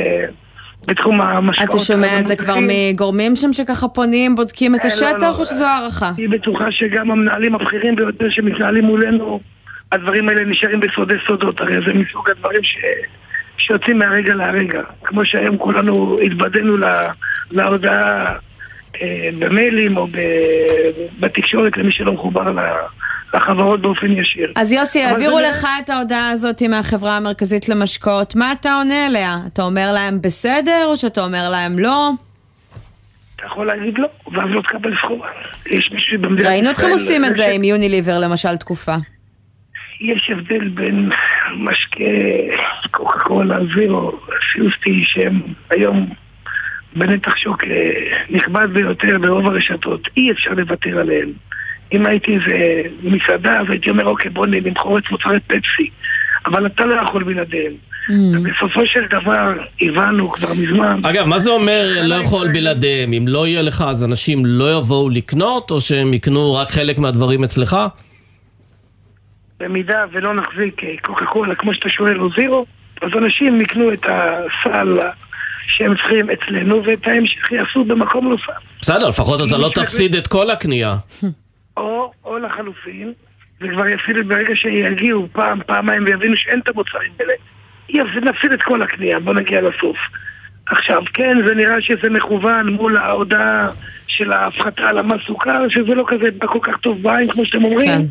[0.87, 1.69] בתחום המשקעות.
[1.71, 5.29] אתה שומע את זה כבר מגורמים שם שככה פונים, בודקים את אה, לא, השטח, לא,
[5.29, 6.11] לא, או שזו הערכה?
[6.19, 9.41] אני בטוחה שגם המנהלים הבכירים ביותר שמתנהלים מולנו,
[9.93, 12.77] הדברים האלה נשארים בסודי סודות, הרי זה מסוג הדברים ש...
[13.59, 14.83] שיוצאים מהרגע להרגע.
[15.05, 16.77] כמו שהיום כולנו התבדינו
[17.51, 18.37] להודעה אה,
[19.39, 20.07] במיילים או
[21.21, 22.53] בתקשורת למי שלא מחובר
[23.35, 24.53] לחברות באופן ישיר.
[24.57, 25.49] אז יוסי, העבירו זה...
[25.49, 29.37] לך את ההודעה הזאת מהחברה המרכזית למשקאות, מה אתה עונה אליה?
[29.53, 32.11] אתה אומר להם בסדר, או שאתה אומר להם לא?
[33.37, 35.29] אתה יכול להגיד לא, ואז לא תקבל סחורה.
[35.67, 36.49] יש מישהו במדינת.
[36.49, 38.95] ראינו אתכם עושים את זה עם יוניליבר למשל תקופה.
[40.01, 41.11] יש הבדל בין
[41.59, 42.05] משקה
[42.91, 44.13] קוקה קולה, זירו,
[44.53, 46.09] סיוסטי, שהם היום
[46.97, 47.69] בנתח שוק אה,
[48.31, 50.09] נכבד ביותר ברוב הרשתות.
[50.17, 51.33] אי אפשר לוותר עליהם.
[51.93, 55.91] אם הייתי איזה מסעדה, אז הייתי אומר, אוקיי, בוא נמכור את מוצרי פפסי.
[56.47, 57.73] אבל אתה לא יכול בלעדיהם.
[57.73, 58.13] Mm.
[58.33, 61.01] ובסופו של דבר הבנו כבר מזמן...
[61.05, 63.13] אגב, מה זה אומר לא יכול בלעדיהם?
[63.13, 67.45] אם לא יהיה לך אז אנשים לא יבואו לקנות, או שהם יקנו רק חלק מהדברים
[67.45, 67.77] אצלך?
[69.61, 72.67] במידה ולא נחזיק אה, קוקה קולה כמו שאתה שואל או זירו,
[73.03, 74.99] אז אנשים יקנו את הסל
[75.67, 78.79] שהם צריכים אצלנו ואת ההמשך יעשו במקום נוסף.
[78.81, 80.97] בסדר, לפחות אתה לא תפסיד את כל הקנייה.
[81.77, 83.13] או, או לחלופין,
[83.61, 87.33] וכבר יפסיד ברגע שיגיעו פעם, פעמיים ויבינו שאין את המוצרים האלה,
[88.23, 89.97] נפסיד את כל הקנייה, בוא נגיע לסוף.
[90.67, 93.69] עכשיו, כן, זה נראה שזה מכוון מול ההודעה
[94.07, 97.89] של ההפחתה על המס סוכר, שזה לא כזה כל כך טוב בעין, כמו שאתם אומרים.
[97.89, 98.03] כן.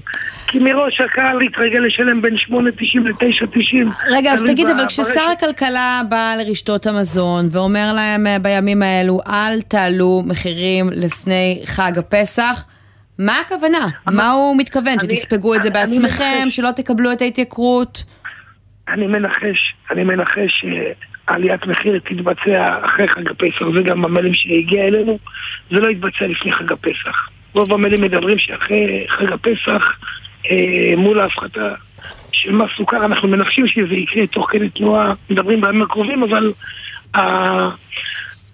[0.48, 3.90] כי מראש הקהל התרגל לשלם בין 8.90 ל-9.90.
[4.12, 9.62] רגע, אז תגיד, אבל כששר הכלכלה בא לרשתות המזון ואומר להם אה, בימים האלו, אל
[9.62, 12.66] תעלו מחירים לפני חג הפסח,
[13.20, 13.88] מה הכוונה?
[14.12, 15.00] מה הוא מתכוון?
[15.00, 16.48] שתספגו את זה בעצמכם?
[16.50, 18.04] שלא תקבלו את ההתייקרות?
[18.88, 20.66] אני מנחש, אני מנחש
[21.28, 25.20] שעליית מחיר תתבצע אחרי חג הפסח, זה גם המיילים שהגיע אלינו,
[25.72, 27.30] זה לא יתבצע לפני חג הפסח.
[27.54, 29.92] רוב המיילים מדברים שאחרי חג הפסח,
[30.52, 31.74] אה, מול ההפחתה
[32.32, 36.52] של מס סוכר, אנחנו מנחשים שזה יקרה תוך כדי תנועה, מדברים בימים הקרובים, אבל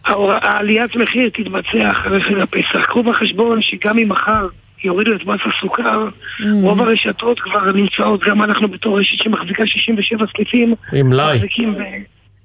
[0.06, 2.86] העליית מחיר תתבצע אחרי חג הפסח.
[2.86, 4.48] קחו בחשבון שגם אם מחר
[4.84, 6.44] יורידו את מס הסוכר, mm.
[6.64, 11.40] רוב הרשתות כבר נמצאות, גם אנחנו בתור רשת שמחזיקה 67 סניפים, עם מלאי.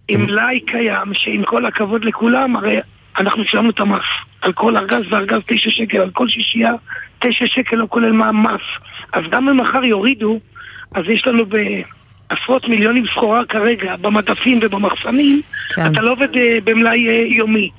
[0.08, 2.76] עם מלאי קיים, שעם כל הכבוד לכולם, הרי
[3.18, 4.04] אנחנו שילמנו את המס.
[4.40, 6.72] על כל ארגז וארגז 9 שקל, על כל שישייה
[7.18, 8.60] 9 שקל לא כולל מה המס.
[9.12, 10.40] אז גם אם מחר יורידו,
[10.94, 11.56] אז יש לנו ב...
[12.28, 15.42] עשרות מיליונים סחורה כרגע במדפים ובמחסנים,
[15.74, 15.92] כן.
[15.92, 17.70] אתה לא עובד אה, במלאי אה, יומי.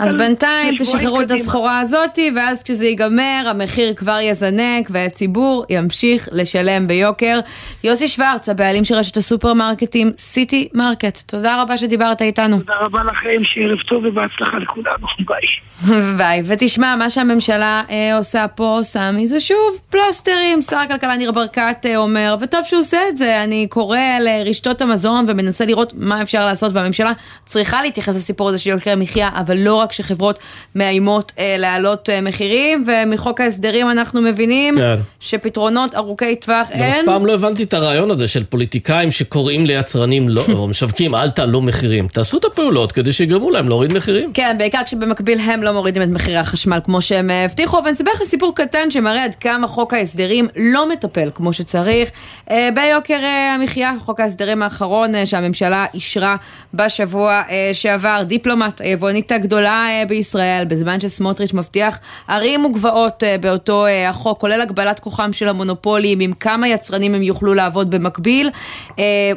[0.00, 6.86] אז בינתיים תשחררו את הסחורה הזאתי, ואז כשזה ייגמר, המחיר כבר יזנק, והציבור ימשיך לשלם
[6.86, 7.40] ביוקר.
[7.84, 12.58] יוסי שוורץ, הבעלים של רשת הסופרמרקטים, סיטי מרקט, תודה רבה שדיברת איתנו.
[12.58, 15.40] תודה רבה לכם, שערב טוב ובהצלחה לכולנו, ביי.
[16.18, 20.62] ביי, ותשמע, מה שהממשלה אה, עושה פה, סמי, זה שוב פלסטרים.
[20.62, 25.24] שר הכלכלה ניר ברקת אה, אומר, וטוב שהוא עושה את זה, אני קורא לרשתות המזון
[25.28, 27.12] ומנסה לראות מה אפשר לעשות, והממשלה
[27.44, 30.38] צריכה להתייחס לסיפור הזה של יוקר המחיה, אבל אבל לא רק שחברות
[30.74, 34.96] מאיימות אה, להעלות אה, מחירים, ומחוק ההסדרים אנחנו מבינים כן.
[35.20, 37.00] שפתרונות ארוכי טווח אין.
[37.00, 41.30] אף פעם לא הבנתי את הרעיון הזה של פוליטיקאים שקוראים ליצרנים לא, או משווקים אל
[41.30, 42.08] תעלו מחירים.
[42.08, 44.32] תעשו את הפעולות כדי שיגרמו להם להוריד מחירים.
[44.32, 48.10] כן, בעיקר כשבמקביל הם לא מורידים את מחירי החשמל כמו שהם אה, הבטיחו, ואני אספר
[48.14, 52.10] לך סיפור קטן שמראה עד כמה חוק ההסדרים לא מטפל כמו שצריך.
[52.50, 56.36] אה, ביוקר אה, המחיה, חוק ההסדרים האחרון אה, שהממשלה אישרה
[56.74, 63.86] בשבוע אה, שעבר, דיפלומט, היבואנית הגדולה אה, בישראל, בזמן שסמוטריץ' מבטיח ערים וגבעות אה, באותו
[63.86, 68.50] אה, החוק, כולל הגבלת כוחם של המונופולים, עם כמה יצרנים הם יוכלו לעבוד במקביל,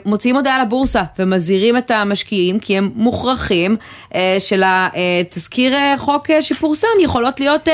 [0.06, 3.76] מוציאים הודעה לבורסה ומזהירים את המשקיעים, כי הם מוכרחים
[4.39, 7.67] של התזכיר חוק שפורסם, יכולות להיות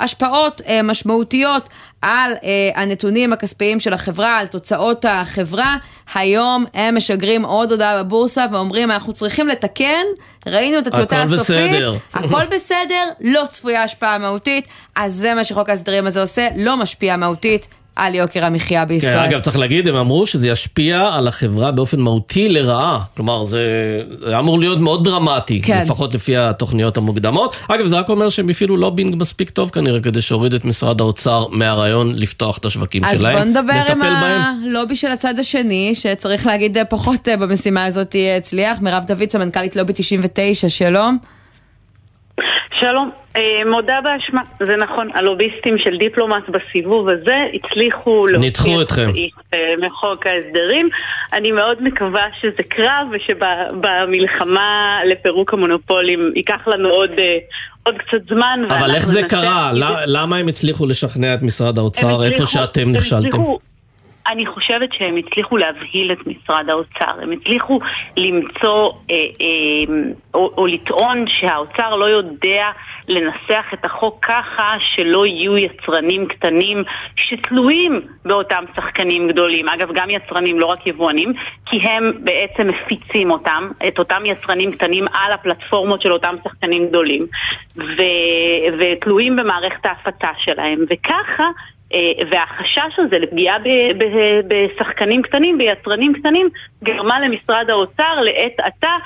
[0.00, 1.68] השפעות משמעותיות
[2.02, 5.76] על אה, הנתונים הכספיים של החברה, על תוצאות החברה.
[6.14, 10.04] היום הם משגרים עוד הודעה בבורסה ואומרים אנחנו צריכים לתקן,
[10.46, 11.94] ראינו את הטיוטה הסופית, בסדר.
[12.14, 14.64] הכל בסדר, לא צפויה השפעה מהותית,
[14.96, 19.12] אז זה מה שחוק ההסדרים הזה עושה, לא משפיע מהותית על יוקר המחיה בישראל.
[19.12, 23.00] כן, אגב, צריך להגיד, הם אמרו שזה ישפיע על החברה באופן מהותי לרעה.
[23.16, 23.62] כלומר, זה,
[24.20, 25.82] זה אמור להיות מאוד דרמטי, כן.
[25.84, 27.56] לפחות לפי התוכניות המוקדמות.
[27.68, 31.46] אגב, זה רק אומר שהם הפעילו לובינג מספיק טוב כנראה, כדי שהוריד את משרד האוצר
[31.50, 33.36] מהרעיון לפתוח את השווקים אז שלהם.
[33.36, 38.78] אז בוא נדבר עם הלובי של הצד השני, שצריך להגיד פחות במשימה הזאת הצליח.
[38.80, 41.18] מירב דוד, סמנכ"לית לובי 99, שלום.
[42.80, 49.10] שלום, אה, מודה באשמה, זה נכון, הלוביסטים של דיפלומט בסיבוב הזה הצליחו ניצחו אתכם
[49.54, 50.88] אה, מחוק ההסדרים.
[51.32, 57.38] אני מאוד מקווה שזה קרב ושבמלחמה לפירוק המונופולים ייקח לנו עוד, אה,
[57.82, 58.60] עוד קצת זמן.
[58.68, 59.70] אבל איך זה קרה?
[60.06, 63.38] למה הם הצליחו לשכנע את משרד האוצר איפה שאתם נכשלתם?
[64.30, 67.80] אני חושבת שהם הצליחו להבהיל את משרד האוצר, הם הצליחו
[68.16, 69.94] למצוא אה, אה,
[70.34, 72.70] או, או לטעון שהאוצר לא יודע
[73.08, 76.84] לנסח את החוק ככה שלא יהיו יצרנים קטנים
[77.16, 79.68] שתלויים באותם שחקנים גדולים.
[79.68, 81.32] אגב, גם יצרנים, לא רק יבואנים,
[81.66, 87.26] כי הם בעצם מפיצים אותם, את אותם יצרנים קטנים על הפלטפורמות של אותם שחקנים גדולים,
[87.76, 88.02] ו,
[88.78, 91.44] ותלויים במערכת ההפצה שלהם, וככה
[92.30, 93.56] והחשש הזה לפגיעה
[94.48, 96.48] בשחקנים קטנים, ביצרנים קטנים,
[96.84, 98.96] גרמה למשרד האוצר לעת עתה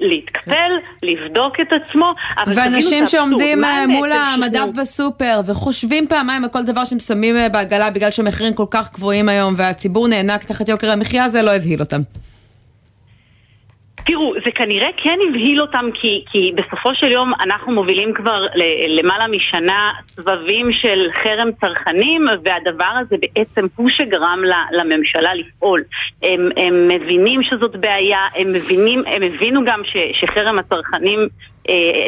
[0.00, 2.14] להתקפל, לבדוק את עצמו.
[2.46, 7.90] ואנשים שעומדים אה, מול המדף בסופר וחושבים פעמיים על כל דבר שהם שמים אה, בעגלה
[7.90, 12.00] בגלל שהמחירים כל כך גבוהים היום והציבור נאנק תחת יוקר המחיה, זה לא הבהיל אותם.
[14.06, 18.46] תראו, זה כנראה כן הבהיל אותם כי, כי בסופו של יום אנחנו מובילים כבר
[18.88, 25.82] למעלה משנה סבבים של חרם צרכנים והדבר הזה בעצם הוא שגרם לממשלה לפעול.
[26.22, 31.28] הם, הם מבינים שזאת בעיה, הם, מבינים, הם הבינו גם ש, שחרם הצרכנים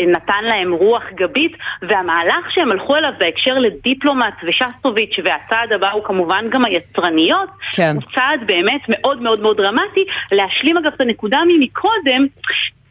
[0.07, 6.45] נתן להם רוח גבית, והמהלך שהם הלכו אליו בהקשר לדיפלומט ושסטוביץ' והצעד הבא הוא כמובן
[6.51, 7.93] גם היצרניות, כן.
[7.95, 10.05] הוא צעד באמת מאוד מאוד מאוד דרמטי.
[10.33, 12.84] להשלים אגב את הנקודה ממקודם, אה,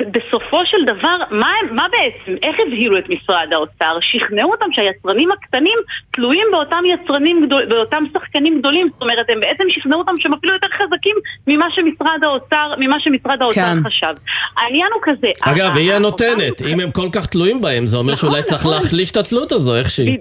[0.00, 3.98] בסופו של דבר, מה, מה בעצם, איך הבהילו את משרד האוצר?
[4.00, 5.78] שכנעו אותם שהיצרנים הקטנים
[6.10, 10.52] תלויים באותם יצרנים גדול, באותם שחקנים גדולים, זאת אומרת, הם בעצם שכנעו אותם שהם אפילו
[10.52, 13.78] יותר חזקים ממה שמשרד האוצר, ממה שמשרד האוצר כן.
[13.84, 14.14] חשב.
[14.56, 15.28] העניין הוא כזה...
[15.40, 18.74] אגב, היא הנותנת, אם הם כל כך תלויים בהם, זה אומר נכון, שאולי צריך נכון.
[18.74, 20.18] להחליש את התלות הזו, איך שהיא.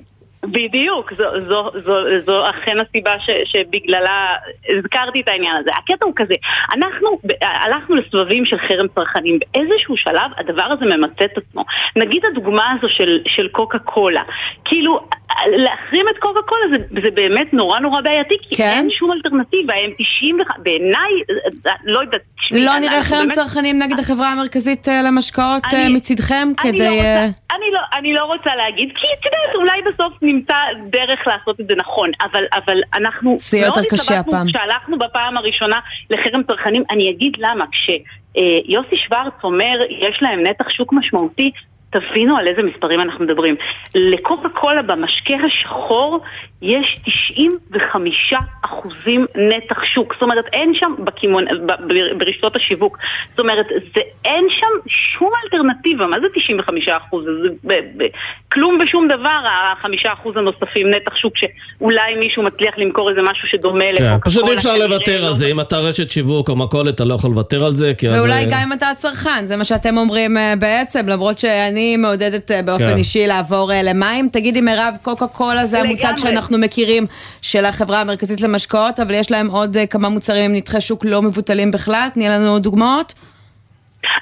[0.52, 4.36] בדיוק, זו, זו, זו, זו אכן הסיבה ש, שבגללה
[4.70, 5.72] הזכרתי את העניין הזה.
[5.78, 6.36] הקטע הוא כזה,
[6.74, 11.64] אנחנו הלכנו לסבבים של חרם צרכנים, באיזשהו שלב הדבר הזה ממצה את עצמו.
[11.96, 14.24] נגיד הדוגמה הזו של, של קוקה קולה,
[14.66, 15.00] כאילו
[15.46, 18.74] להחרים את קוקה קולה זה, זה באמת נורא נורא בעייתי, כי כן?
[18.78, 20.48] אין שום אלטרנטיבה, הם 90 וח...
[20.58, 21.12] בעיניי,
[21.84, 22.22] לא יודעת...
[22.52, 23.34] לא נראה חרם באמת...
[23.34, 26.80] צרכנים נגד החברה המרכזית אה, למשקאות אני, אה, מצדכם אני כדי...
[26.80, 30.56] לא רוצה, אה, אני, לא, אני לא רוצה להגיד, כי את יודעת, אולי בסוף נמצא
[30.90, 34.48] דרך לעשות את זה נכון, אבל, אבל אנחנו זה יותר קשה הפעם.
[34.48, 40.94] כשהלכנו בפעם הראשונה לחרם צרכנים, אני אגיד למה, כשיוסי שוורץ אומר, יש להם נתח שוק
[40.94, 41.52] משמעותי,
[42.00, 43.56] תבינו על איזה מספרים אנחנו מדברים.
[43.96, 46.20] לקוקה קולה במשקה השחור
[46.62, 48.34] יש 95
[48.66, 50.14] אחוזים נתח שוק.
[50.14, 51.46] זאת אומרת, אין שם בכימון,
[52.18, 52.98] ברשתות השיווק.
[53.32, 56.08] זאת אומרת, זה, אין שם שום אלטרנטיבה.
[56.08, 57.26] מה זה 95 אחוז?
[57.44, 58.08] זה ב, ב,
[58.52, 59.40] כלום ושום דבר,
[59.78, 64.20] החמישה אחוז הנוספים נתח שוק שאולי מישהו מצליח למכור איזה משהו שדומה כן, לקוקה קולה.
[64.20, 65.46] פשוט אי אפשר לוותר על זה.
[65.48, 67.94] אם אתה רשת שיווק או מכולת, אתה לא יכול לוותר על זה.
[68.04, 72.62] ואולי גם אם אתה הצרכן, זה מה שאתם אומרים אה, בעצם, למרות שאני מעודדת אה,
[72.62, 72.98] באופן כן.
[72.98, 74.30] אישי לעבור אה, למים.
[74.30, 77.06] תגידי מירב, קוקה קולה זה המותג שאנחנו מכירים
[77.42, 81.72] של החברה המרכזית למשקאות, אבל יש להם עוד כמה מוצרים עם נתחי שוק לא מבוטלים
[81.72, 82.08] בכלל.
[82.14, 83.14] תני לנו דוגמאות.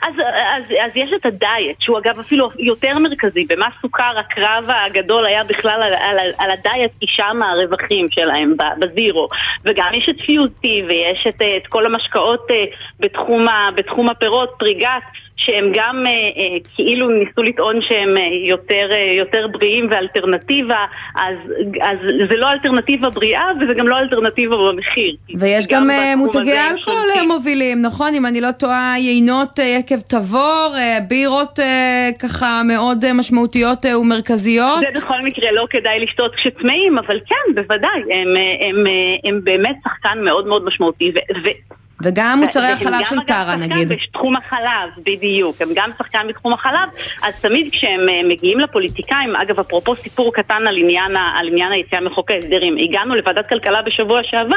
[0.01, 0.13] אז,
[0.55, 5.43] אז, אז יש את הדיאט, שהוא אגב אפילו יותר מרכזי, במה סוכר הקרב הגדול היה
[5.43, 9.27] בכלל על, על, על הדיאט, כי שם הרווחים שלהם בזירו.
[9.65, 12.65] וגם יש את פיוזטי ויש את, את כל המשקאות אה,
[12.99, 13.45] בתחום,
[13.75, 15.03] בתחום הפירות, טריגת.
[15.37, 21.35] שהם גם אה, אה, כאילו ניסו לטעון שהם אה, יותר, אה, יותר בריאים ואלטרנטיבה, אז,
[21.81, 21.97] אז
[22.29, 25.15] זה לא אלטרנטיבה בריאה וזה גם לא אלטרנטיבה במחיר.
[25.39, 28.13] ויש גם, גם אה, מותגי אלכוהול מובילים, נכון?
[28.13, 30.75] אם אני לא טועה, יינות אה, יקב תבור,
[31.07, 34.79] בירות אה, ככה מאוד משמעותיות אה, ומרכזיות.
[34.79, 38.85] זה בכל מקרה לא כדאי לשתות כשצמאים, אבל כן, בוודאי, הם, הם, הם,
[39.23, 41.11] הם באמת שחקן מאוד מאוד משמעותי.
[41.15, 43.91] ו- ו- וגם מוצרי החלב של טרה נגיד.
[43.91, 45.61] וגם בתחום החלב, בדיוק.
[45.61, 46.89] הם גם שחקן בתחום החלב,
[47.23, 52.01] אז תמיד כשהם אה, מגיעים לפוליטיקאים, אגב, אפרופו סיפור קטן על עניין, על עניין היציאה
[52.01, 54.55] מחוק ההסדרים, הגענו לוועדת כלכלה בשבוע שעבר,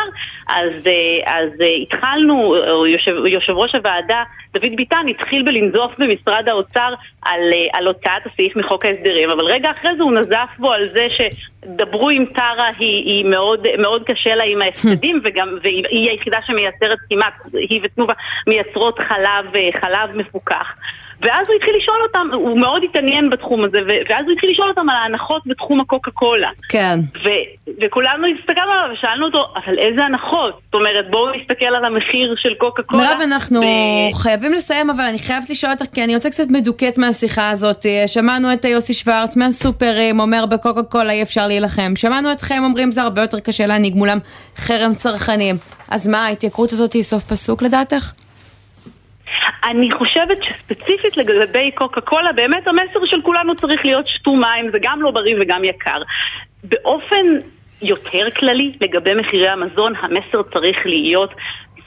[0.49, 0.93] אז, אה,
[1.37, 2.57] אז אה, התחלנו,
[2.87, 4.23] יושב, יושב ראש הוועדה
[4.59, 7.41] דוד ביטן התחיל בלנזוף במשרד האוצר על,
[7.73, 12.11] על הוצאת הסעיף מחוק ההסדרים, אבל רגע אחרי זה הוא נזף בו על זה שדברו
[12.11, 17.35] עם טרה, היא, היא מאוד, מאוד קשה לה עם ההפסדים, וגם, והיא היחידה שמייצרת כמעט,
[17.53, 18.15] היא ותנובה
[18.47, 19.47] מייצרות חלב,
[19.81, 20.75] חלב מפוקח.
[21.21, 24.89] ואז הוא התחיל לשאול אותם, הוא מאוד התעניין בתחום הזה, ואז הוא התחיל לשאול אותם
[24.89, 26.51] על ההנחות בתחום הקוקה קולה.
[26.69, 26.99] כן.
[27.25, 30.61] ו- וכולנו הסתכלנו עליו ושאלנו אותו, אבל איזה הנחות?
[30.65, 33.03] זאת אומרת, בואו נסתכל על המחיר של קוקה קולה.
[33.03, 34.15] מירב, אנחנו ו...
[34.15, 37.87] חייבים לסיים, אבל אני חייבת לשאול אותך, כי אני יוצא קצת מדוכאת מהשיחה הזאת.
[38.07, 41.93] שמענו את יוסי שוורץ מהסופרים, אומר בקוקה קולה אי אפשר להילחם.
[41.97, 44.19] שמענו אתכם אומרים זה הרבה יותר קשה להנהיג מולם
[44.57, 45.57] חרם צרכנים.
[45.91, 48.13] אז מה, ההתייקרות הזאת היא סוף פסוק לדעתך?
[49.65, 54.79] אני חושבת שספציפית לגבי קוקה קולה, באמת המסר של כולנו צריך להיות שתו מים, זה
[54.83, 56.03] גם לא בריא וגם יקר.
[56.65, 57.27] באופן
[57.83, 61.35] יותר כללי, לגבי מחירי המזון, המסר צריך להיות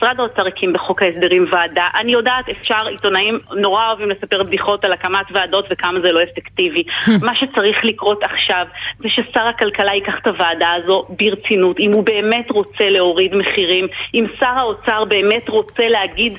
[0.02, 1.88] משרד האוצר הקים בחוק ההסדרים ועדה.
[2.00, 6.84] אני יודעת, אפשר, עיתונאים נורא אוהבים לספר בדיחות על הקמת ועדות וכמה זה לא אפקטיבי.
[7.26, 8.66] מה שצריך לקרות עכשיו
[8.98, 11.78] זה ששר הכלכלה ייקח את הוועדה הזו ברצינות.
[11.78, 16.38] אם הוא באמת רוצה להוריד מחירים, אם שר האוצר באמת רוצה להגיד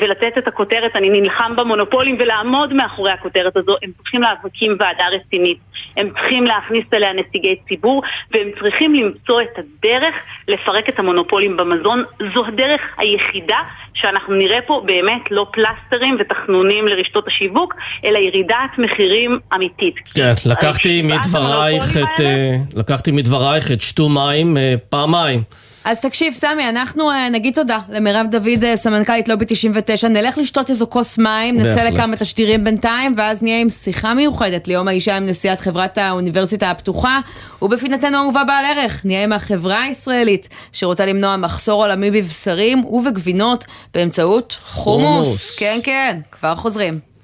[0.00, 5.58] ולתת את הכותרת, אני נלחם במונופולים ולעמוד מאחורי הכותרת הזו, הם צריכים להקים ועדה רצינית,
[5.96, 10.14] הם צריכים להכניס אליה נציגי ציבור והם צריכים למצוא את הדרך
[10.48, 12.04] לפרק את המונופולים במזון.
[12.34, 13.58] זו הדרך היחידה
[13.94, 19.94] שאנחנו נראה פה באמת לא פלסטרים ותחנונים לרשתות השיווק, אלא ירידת מחירים אמיתית.
[20.14, 25.42] כן, לקחתי מדברייך את, אה, לקחתי מדברייך את שתו מים אה, פעמיים.
[25.86, 30.70] אז תקשיב, סמי, אנחנו uh, נגיד תודה למירב דוד, uh, סמנכ"לית לובי 99, נלך לשתות
[30.70, 35.26] איזו כוס מים, נצא לכמה תשדירים בינתיים, ואז נהיה עם שיחה מיוחדת ליום האישה עם
[35.26, 37.20] נשיאת חברת האוניברסיטה הפתוחה,
[37.62, 44.56] ובפינתנו האהובה בעל ערך, נהיה עם החברה הישראלית, שרוצה למנוע מחסור עולמי בבשרים ובגבינות באמצעות
[44.66, 45.26] חומוס.
[45.26, 45.50] חומוס.
[45.50, 47.15] כן, כן, כבר חוזרים.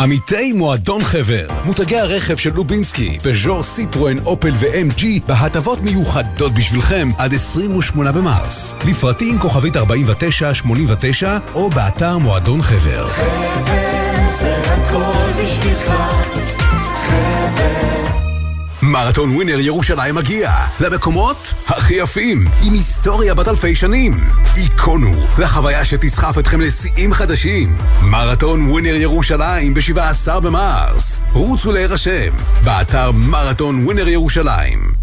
[0.00, 7.34] עמיתי מועדון חבר, מותגי הרכב של לובינסקי, פז'ור, סיטרואן, אופל ו-MG בהטבות מיוחדות בשבילכם עד
[7.34, 8.74] 28 במרס.
[8.88, 13.06] לפרטים כוכבית 4989 או באתר מועדון חבר.
[13.06, 15.90] חבר זה הכל בשבילך
[18.90, 24.20] מרתון ווינר ירושלים מגיע למקומות הכי יפים, עם היסטוריה בת אלפי שנים.
[24.54, 27.76] היכונו לחוויה שתסחף אתכם לשיאים חדשים.
[28.02, 31.18] מרתון ווינר ירושלים ב-17 במרס.
[31.32, 32.32] רוצו להירשם,
[32.64, 34.99] באתר מרתון ווינר ירושלים.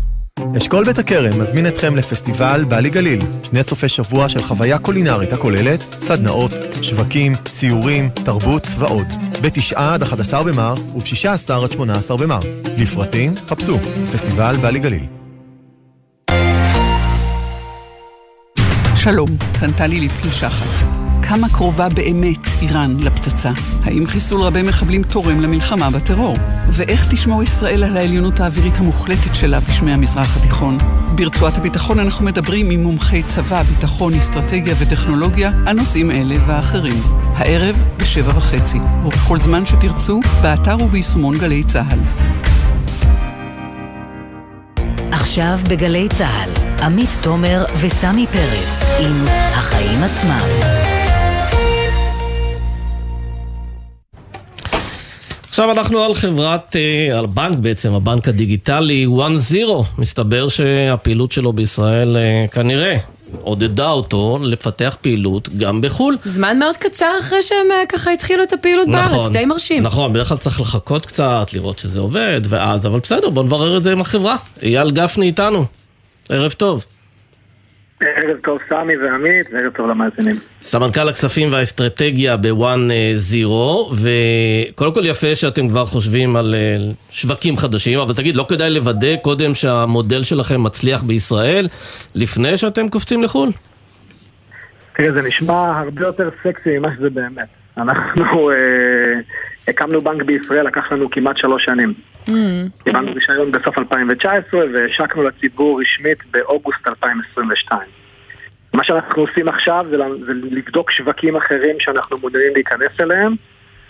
[0.57, 5.79] אשכול בית הכרם מזמין אתכם לפסטיבל בעלי גליל, שני סופי שבוע של חוויה קולינרית הכוללת
[6.01, 9.07] סדנאות, שווקים, ציורים, תרבות ועוד.
[9.41, 12.59] ב-9 עד 11 במרס וב-16 עד 18 במרס.
[12.77, 13.77] לפרטים, חפשו
[14.13, 15.05] פסטיבל בעלי גליל.
[18.95, 20.96] שלום, כאן טלי ליפקין שחת.
[21.27, 23.51] כמה קרובה באמת איראן לפצצה?
[23.83, 26.37] האם חיסול רבי מחבלים תורם למלחמה בטרור?
[26.69, 30.77] ואיך תשמור ישראל על העליונות האווירית המוחלטת שלה בשמי המזרח התיכון?
[31.15, 37.01] ברצועת הביטחון אנחנו מדברים עם מומחי צבא, ביטחון, אסטרטגיה וטכנולוגיה על נושאים אלה ואחרים.
[37.35, 41.99] הערב בשבע וחצי, ובכל זמן שתרצו, באתר וביישומון גלי צה"ל.
[45.11, 46.49] עכשיו בגלי צה"ל,
[46.83, 50.76] עמית תומר וסמי פרץ עם החיים עצמם.
[55.57, 59.83] עכשיו אנחנו על חברת, אה, על בנק בעצם, הבנק הדיגיטלי 1-0.
[59.97, 62.97] מסתבר שהפעילות שלו בישראל אה, כנראה
[63.41, 66.17] עודדה אותו לפתח פעילות גם בחו"ל.
[66.25, 69.83] זמן מאוד קצר אחרי שהם אה, ככה התחילו את הפעילות נכון, בארץ, די מרשים.
[69.83, 73.83] נכון, בדרך כלל צריך לחכות קצת, לראות שזה עובד, ואז, אבל בסדר, בוא נברר את
[73.83, 74.35] זה עם החברה.
[74.61, 75.65] אייל גפני איתנו,
[76.29, 76.85] ערב טוב.
[78.01, 80.35] ערב טוב סמי ועמית, וערב טוב למאזינים.
[80.61, 86.77] סמנכ"ל הכספים והאסטרטגיה בוואן זירו, וקודם כל יפה שאתם כבר חושבים על אה,
[87.11, 91.67] שווקים חדשים, אבל תגיד, לא כדאי לוודא קודם שהמודל שלכם מצליח בישראל,
[92.15, 93.49] לפני שאתם קופצים לחו"ל?
[94.97, 97.47] תראה, זה נשמע הרבה יותר סקסי ממה שזה באמת.
[97.77, 98.55] אנחנו אה,
[99.67, 101.93] הקמנו בנק בישראל, לקח לנו כמעט שלוש שנים.
[102.83, 107.81] קיבלנו רישיון בסוף 2019 והשקנו לציבור רשמית באוגוסט 2022.
[108.73, 109.97] מה שאנחנו עושים עכשיו זה,
[110.51, 113.35] לבדוק שווקים אחרים שאנחנו מעוניינים להיכנס אליהם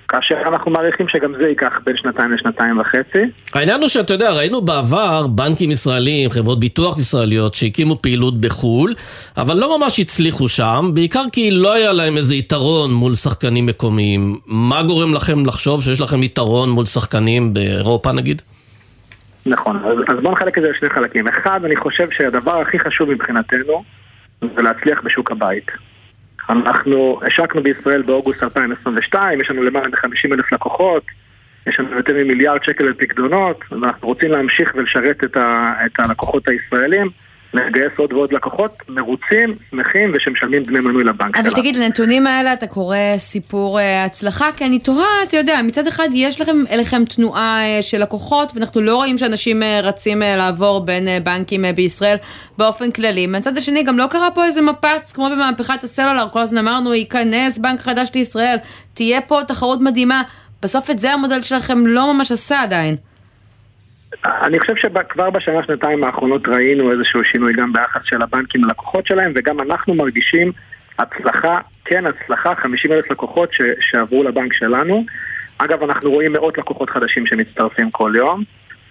[0.08, 3.24] כאשר אנחנו מעריכים שגם זה ייקח בין שנתיים לשנתיים וחצי.
[3.54, 8.94] העניין הוא שאתה יודע, ראינו בעבר בנקים ישראלים, חברות ביטוח ישראליות שהקימו פעילות בחו"ל,
[9.38, 14.36] אבל לא ממש הצליחו שם, בעיקר כי לא היה להם איזה יתרון מול שחקנים מקומיים.
[14.46, 18.42] מה גורם לכם לחשוב שיש לכם יתרון מול שחקנים באירופה נגיד?
[19.46, 21.28] נכון, אז, אז בואו נחלק את זה לשני חלקים.
[21.28, 23.84] אחד, אני חושב שהדבר הכי חשוב מבחינתנו
[24.42, 25.72] זה להצליח בשוק הבית.
[26.50, 31.04] אנחנו השקנו בישראל באוגוסט 2022, יש לנו למעלה מ-50 אלף לקוחות,
[31.68, 37.10] יש לנו יותר ממיליארד שקל לפקדונות, ואנחנו רוצים להמשיך ולשרת את, ה, את הלקוחות הישראלים.
[37.66, 41.50] לגייס עוד ועוד לקוחות מרוצים, שמחים ושמשלמים דמי מנוי לבנק שלנו.
[41.50, 44.50] אבל תגיד, לנתונים האלה אתה קורא סיפור אה, הצלחה?
[44.58, 48.82] כי אני תוהה, אתה יודע, מצד אחד יש לכם אליכם תנועה אה, של לקוחות, ואנחנו
[48.82, 52.18] לא רואים שאנשים אה, רצים לעבור בין בנקים בישראל
[52.58, 53.28] באופן כללי.
[53.28, 57.58] מצד השני, גם לא קרה פה איזה מפץ, כמו במהפכת הסלולר, כל הזמן אמרנו, ייכנס
[57.58, 58.58] בנק חדש לישראל,
[58.94, 60.22] תהיה פה תחרות מדהימה.
[60.62, 62.96] בסוף את זה המודל שלכם לא ממש עשה עדיין.
[64.26, 69.32] אני חושב שכבר בשנה, שנתיים האחרונות ראינו איזשהו שינוי גם ביחס של הבנקים ללקוחות שלהם,
[69.36, 70.52] וגם אנחנו מרגישים
[71.00, 75.06] הצלחה, כן הצלחה, 50 אלף לקוחות ש, שעברו לבנק שלנו.
[75.58, 78.44] אגב, אנחנו רואים מאות לקוחות חדשים שמצטרפים כל יום.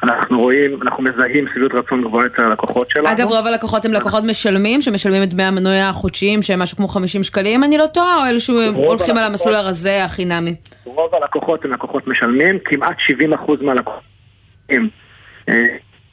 [0.02, 3.12] אנחנו רואים, אנחנו מזהים שביעות רצון גבוהה אצל הלקוחות שלנו.
[3.12, 7.22] אגב, רוב הלקוחות הם לקוחות משלמים, שמשלמים את דמי המנוי החודשיים, שהם משהו כמו 50
[7.22, 10.54] שקלים, אני לא טועה, או אלה שהולכים על המסלול הרזה החינמי?
[10.84, 14.02] רוב הלקוחות הם לקוחות משלמים, כמעט 70% מהלקוחות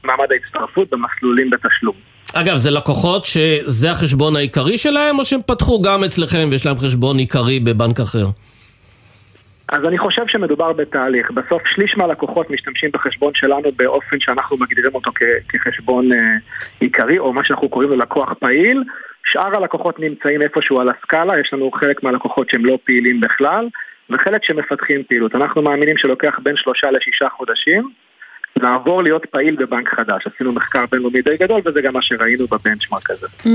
[0.04, 1.96] מעמד ההצטרפות במסלולים בתשלום.
[2.34, 7.18] אגב, זה לקוחות שזה החשבון העיקרי שלהם, או שהם פתחו גם אצלכם ויש להם חשבון
[7.18, 8.26] עיקרי בבנק אחר?
[9.70, 11.32] אז אני חושב שמדובר בתהליך.
[11.32, 15.12] בסוף שליש מהלקוחות משתמשים בחשבון שלנו באופן שאנחנו מגדירים אותו
[15.50, 16.18] כחשבון אה,
[16.80, 18.84] עיקרי, או מה שאנחנו קוראים לו לקוח פעיל.
[19.26, 23.68] שאר הלקוחות נמצאים איפשהו על הסקאלה, יש לנו חלק מהלקוחות שהם לא פעילים בכלל,
[24.10, 25.36] וחלק שמפתחים פעילות.
[25.36, 28.03] אנחנו מאמינים שלוקח בין שלושה לשישה חודשים.
[28.62, 30.28] לעבור להיות פעיל בבנק חדש.
[30.36, 33.28] עשינו מחקר בינלאומי די גדול, וזה גם מה שראינו בבנצ'מארק הזה.
[33.44, 33.48] Mm,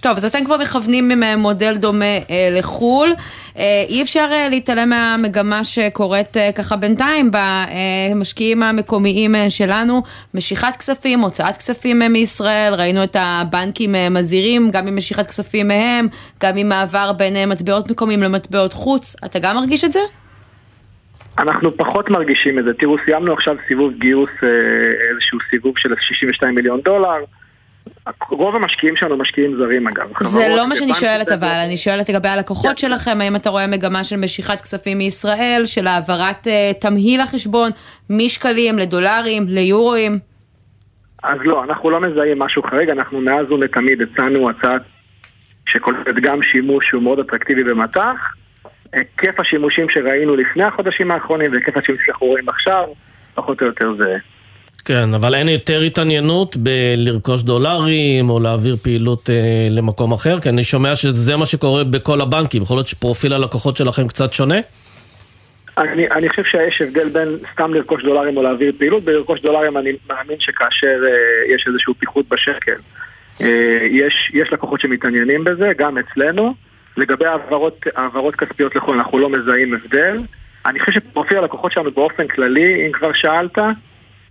[0.00, 3.12] טוב, אז אתם כבר מכוונים ממודל דומה אה, לחו"ל.
[3.58, 10.02] אה, אי אפשר אה, להתעלם מהמגמה שקורית אה, ככה בינתיים במשקיעים המקומיים אה, שלנו,
[10.34, 15.68] משיכת כספים, הוצאת כספים אה, מישראל, ראינו את הבנקים אה, מזהירים, גם עם משיכת כספים
[15.68, 16.06] מהם,
[16.42, 19.16] גם עם מעבר בין אה, מטבעות מקומיים למטבעות חוץ.
[19.24, 20.00] אתה גם מרגיש את זה?
[21.38, 22.74] אנחנו פחות מרגישים את זה.
[22.74, 24.48] תראו, סיימנו עכשיו סיבוב גיוס, אה,
[25.10, 27.24] איזשהו סיבוב של 62 מיליון דולר.
[28.30, 30.06] רוב המשקיעים שלנו משקיעים זרים אגב.
[30.20, 32.76] זה לא מה שאני שואלת אבל, אני שואלת לגבי הלקוחות כן.
[32.76, 37.70] שלכם, האם אתה רואה מגמה של משיכת כספים מישראל, של העברת uh, תמהיל החשבון
[38.10, 40.18] משקלים לדולרים, ליורואים?
[41.22, 44.82] אז לא, אנחנו לא מזהים משהו חריג, אנחנו מאז ומתמיד הצענו הצעת
[45.66, 48.16] שכוללת גם שימוש שהוא מאוד אטרקטיבי במטח.
[48.94, 52.84] היקף השימושים שראינו לפני החודשים האחרונים והיקף השימושים שאנחנו רואים עכשיו,
[53.34, 54.16] פחות או יותר זה...
[54.84, 60.40] כן, אבל אין יותר התעניינות בלרכוש דולרים או להעביר פעילות אה, למקום אחר?
[60.40, 62.62] כי אני שומע שזה מה שקורה בכל הבנקים.
[62.62, 64.58] יכול להיות שפרופיל הלקוחות שלכם קצת שונה?
[65.78, 69.04] אני, אני חושב שיש הבדל בין סתם לרכוש דולרים או להעביר פעילות.
[69.04, 72.76] בלרכוש דולרים אני מאמין שכאשר אה, יש איזשהו פיחות בשקל,
[73.40, 76.54] אה, יש, יש לקוחות שמתעניינים בזה, גם אצלנו.
[76.96, 80.18] לגבי העברות, העברות כספיות לחו"ל, אנחנו לא מזהים הבדל.
[80.66, 83.58] אני חושב שפרופיל הלקוחות שלנו באופן כללי, אם כבר שאלת,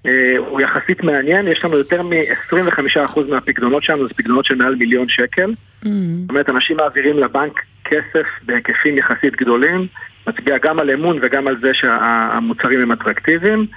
[0.05, 5.09] אה, הוא יחסית מעניין, יש לנו יותר מ-25% מהפקדונות שלנו, זה פקדונות של מעל מיליון
[5.09, 5.53] שקל.
[5.84, 5.88] Mm.
[6.22, 9.88] זאת אומרת, אנשים מעבירים לבנק כסף בהיקפים יחסית גדולים,
[10.28, 13.68] מצביע גם על אמון וגם על זה שהמוצרים הם אטרקטיביים.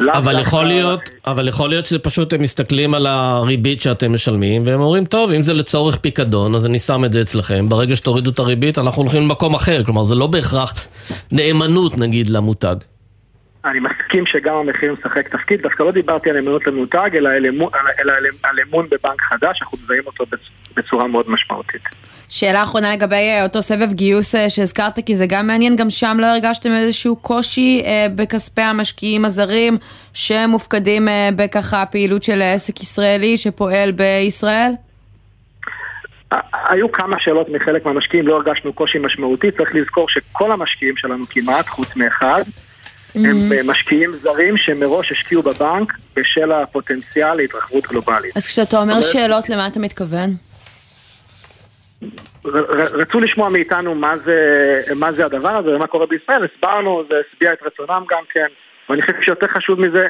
[0.00, 4.80] אבל יכול להיות, אבל יכול להיות שזה פשוט הם מסתכלים על הריבית שאתם משלמים והם
[4.80, 8.38] אומרים טוב אם זה לצורך פיקדון אז אני שם את זה אצלכם ברגע שתורידו את
[8.38, 10.86] הריבית אנחנו הולכים למקום אחר כלומר זה לא בהכרח
[11.32, 12.76] נאמנות נגיד למותג.
[13.64, 17.70] אני מסכים שגם המחיר משחק תפקיד, דווקא לא דיברתי על אמונות למותג, אלא על אמון,
[18.00, 18.12] אלא
[18.42, 20.24] על אמון בבנק חדש, אנחנו מזהים אותו
[20.76, 21.82] בצורה מאוד משמעותית.
[22.34, 26.16] שאלה אחרונה לגבי אה, אותו סבב גיוס אה, שהזכרת, כי זה גם מעניין, גם שם
[26.20, 29.78] לא הרגשתם איזשהו קושי אה, בכספי המשקיעים הזרים
[30.14, 34.72] שמופקדים בככה פעילות של עסק ישראלי שפועל בישראל?
[36.68, 41.68] היו כמה שאלות מחלק מהמשקיעים, לא הרגשנו קושי משמעותי, צריך לזכור שכל המשקיעים שלנו כמעט,
[41.68, 42.42] חוץ מאחד,
[43.14, 43.66] הם mm-hmm.
[43.66, 48.36] משקיעים זרים שמראש השקיעו בבנק בשל הפוטנציאל להתרחבות גלובלית.
[48.36, 50.51] אז כשאתה אומר שאלות, למה אתה מתכוון?
[52.74, 57.52] רצו לשמוע מאיתנו מה זה, מה זה הדבר הזה ומה קורה בישראל, הסברנו, זה השביע
[57.52, 58.46] את רצונם גם כן,
[58.88, 60.06] ואני חושב שיותר חשוב מזה,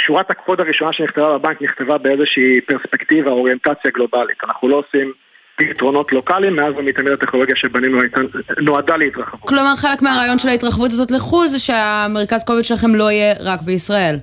[0.00, 4.38] שורת הקוד הראשונה שנכתבה בבנק נכתבה באיזושהי פרספקטיבה, אוריינטציה גלובלית.
[4.44, 5.12] אנחנו לא עושים
[5.56, 8.20] פתרונות לוקאליים, מאז ומתמיד הטכנולוגיה שבנינו הייתה,
[8.60, 9.48] נועדה להתרחבות.
[9.48, 14.16] כלומר, חלק מהרעיון של ההתרחבות הזאת לחו"ל זה שהמרכז כובד שלכם לא יהיה רק בישראל.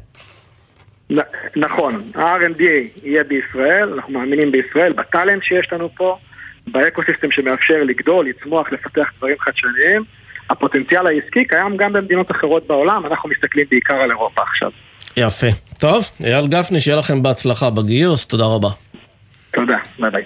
[1.56, 2.64] נכון, ה-R&D
[3.04, 6.18] יהיה בישראל, אנחנו מאמינים בישראל, בטאלנט שיש לנו פה,
[6.68, 10.04] באקוסיסטם שמאפשר לגדול, לצמוח, לפתח דברים חדשניים.
[10.50, 14.72] הפוטנציאל העסקי קיים גם במדינות אחרות בעולם, אנחנו מסתכלים בעיקר על אירופה עכשיו.
[15.18, 15.48] יפה.
[15.80, 18.70] טוב, אייל גפני, שיהיה לכם בהצלחה בגיוס, תודה רבה.
[19.52, 20.24] תודה, ביי ביי.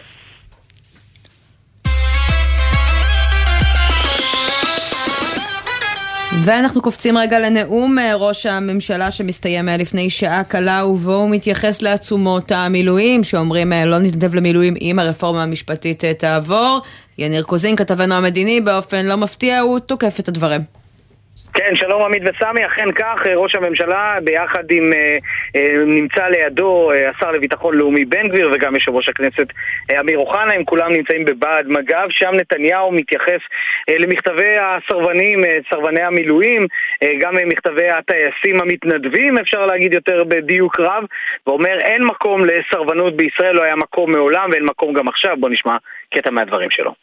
[6.46, 11.82] ואנחנו קופצים רגע לנאום אה, ראש הממשלה שמסתיים אה, לפני שעה קלה ובו הוא מתייחס
[11.82, 16.80] לעצומות המילואים שאומרים אה, לא נתנדב למילואים אם הרפורמה המשפטית תעבור.
[17.18, 20.79] יניר קוזין, כתבנו המדיני, באופן לא מפתיע הוא תוקף את הדברים.
[21.54, 25.18] כן, שלום עמית וסמי, אכן כך, אה, ראש הממשלה ביחד עם, אה,
[25.56, 29.48] אה, נמצא לידו השר לביטחון לאומי בן גביר וגם יושב ראש הכנסת
[30.00, 33.40] אמיר אוחנה, הם כולם נמצאים בבה"ד מג"ב, שם נתניהו מתייחס
[33.90, 36.68] למכתבי הסרבנים, סרבני המילואים,
[37.20, 41.04] גם מכתבי הטייסים המתנדבים, אפשר להגיד יותר בדיוק רב,
[41.48, 45.78] ואומר אין מקום לסרבנות בישראל, לא היה מקום מעולם ואין מקום גם עכשיו, בוא נשמע
[46.14, 46.94] קטע מהדברים שלו.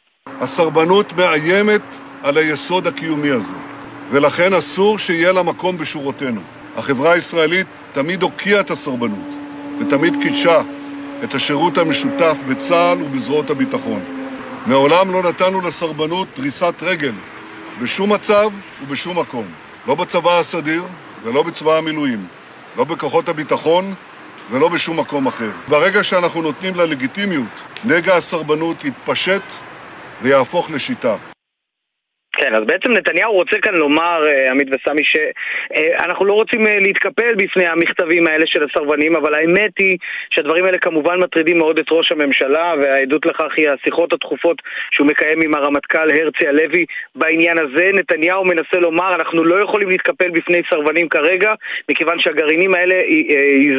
[0.41, 1.83] הסרבנות מאיימת
[2.25, 3.76] על היסוד הקיומי הזה.
[4.11, 6.41] ולכן אסור שיהיה לה מקום בשורותינו.
[6.77, 9.29] החברה הישראלית תמיד הוקיעה את הסרבנות,
[9.81, 10.61] ותמיד קידשה
[11.25, 14.01] את השירות המשותף בצה"ל ובזרועות הביטחון.
[14.67, 17.13] מעולם לא נתנו לסרבנות דריסת רגל,
[17.83, 18.51] בשום מצב
[18.83, 19.47] ובשום מקום.
[19.87, 20.85] לא בצבא הסדיר
[21.25, 22.27] ולא בצבא המילואים,
[22.77, 23.95] לא בכוחות הביטחון
[24.51, 25.51] ולא בשום מקום אחר.
[25.69, 29.43] ברגע שאנחנו נותנים לה לגיטימיות, נגע הסרבנות יתפשט
[30.23, 31.17] ויהפוך לשיטה.
[32.37, 37.35] כן, אז בעצם נתניהו רוצה כאן לומר, אה, עמית וסמי, שאנחנו לא רוצים אה, להתקפל
[37.35, 39.99] בפני המכתבים האלה של הסרבנים, אבל האמת היא
[40.31, 45.41] שהדברים האלה כמובן מטרידים מאוד את ראש הממשלה, והעדות לכך היא השיחות התכופות שהוא מקיים
[45.43, 46.85] עם הרמטכ"ל הרצי הלוי
[47.15, 47.91] בעניין הזה.
[47.95, 51.55] נתניהו מנסה לומר, אנחנו לא יכולים להתקפל בפני סרבנים כרגע,
[51.91, 53.01] מכיוון שהגרעינים האלה אה,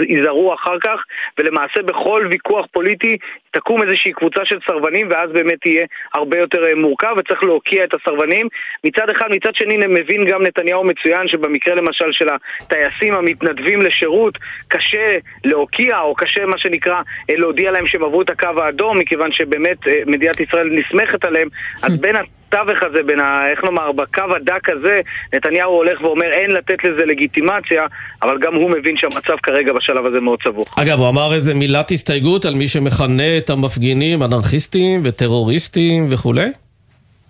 [0.09, 1.03] ייזהרו אחר כך,
[1.37, 3.17] ולמעשה בכל ויכוח פוליטי
[3.57, 8.47] תקום איזושהי קבוצה של סרבנים, ואז באמת יהיה הרבה יותר מורכב, וצריך להוקיע את הסרבנים.
[8.83, 14.37] מצד אחד, מצד שני מבין גם נתניהו מצוין שבמקרה למשל של הטייסים המתנדבים לשירות
[14.67, 19.31] קשה להוקיע או קשה מה שנקרא אה, להודיע להם שהם עברו את הקו האדום מכיוון
[19.31, 21.47] שבאמת אה, מדינת ישראל נסמכת עליהם
[21.83, 22.15] אז בין
[22.49, 23.49] התווך הזה, בין ה...
[23.51, 25.01] איך נאמר, בקו הדק הזה,
[25.33, 27.85] נתניהו הולך ואומר אין לתת לזה לגיטימציה,
[28.21, 30.79] אבל גם הוא מבין שהמצב כרגע בשלב הזה מאוד סבוך.
[30.79, 36.49] אגב, הוא אמר איזה מילת הסתייגות על מי שמכנה את המפגינים אנרכיסטים וטרוריסטים וכולי?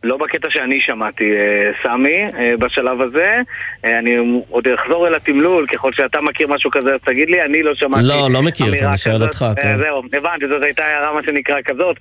[0.04, 3.42] לא בקטע שאני שמעתי, אה, סמי, אה, בשלב הזה.
[3.86, 4.16] אה, אני
[4.50, 8.08] עוד אחזור אל התמלול, ככל שאתה מכיר משהו כזה, אז תגיד לי, אני לא שמעתי
[8.08, 9.78] לא, לא מכיר, אני שואל אותך, כן.
[9.78, 11.98] זהו, הבנתי, זאת הייתה הערה מה שנקרא כזאת.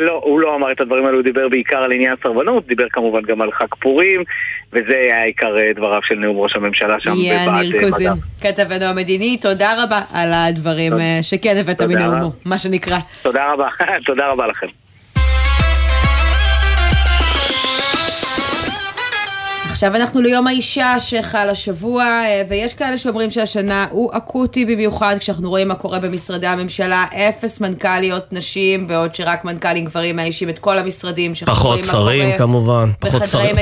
[0.00, 3.22] לא, הוא לא אמר את הדברים האלו, הוא דיבר בעיקר על עניין סרבנות, דיבר כמובן
[3.22, 4.24] גם על חג פורים,
[4.72, 7.66] וזה היה עיקר דבריו של נאום ראש הממשלה שם בבעת
[8.00, 8.12] מדע.
[8.40, 10.92] כתבנו המדיני, תודה רבה על הדברים
[11.22, 12.98] שכן הבאת מנאומו, מה שנקרא.
[13.22, 13.68] תודה רבה,
[14.06, 14.66] תודה רבה לכם.
[19.80, 25.50] עכשיו אנחנו ליום האישה שחל השבוע, אה, ויש כאלה שאומרים שהשנה הוא אקוטי במיוחד כשאנחנו
[25.50, 30.78] רואים מה קורה במשרדי הממשלה, אפס מנכ"ליות נשים, בעוד שרק מנכ"לים גברים מאיישים את כל
[30.78, 31.34] המשרדים.
[31.34, 33.56] פחות שרים כמובן, פחות שרים,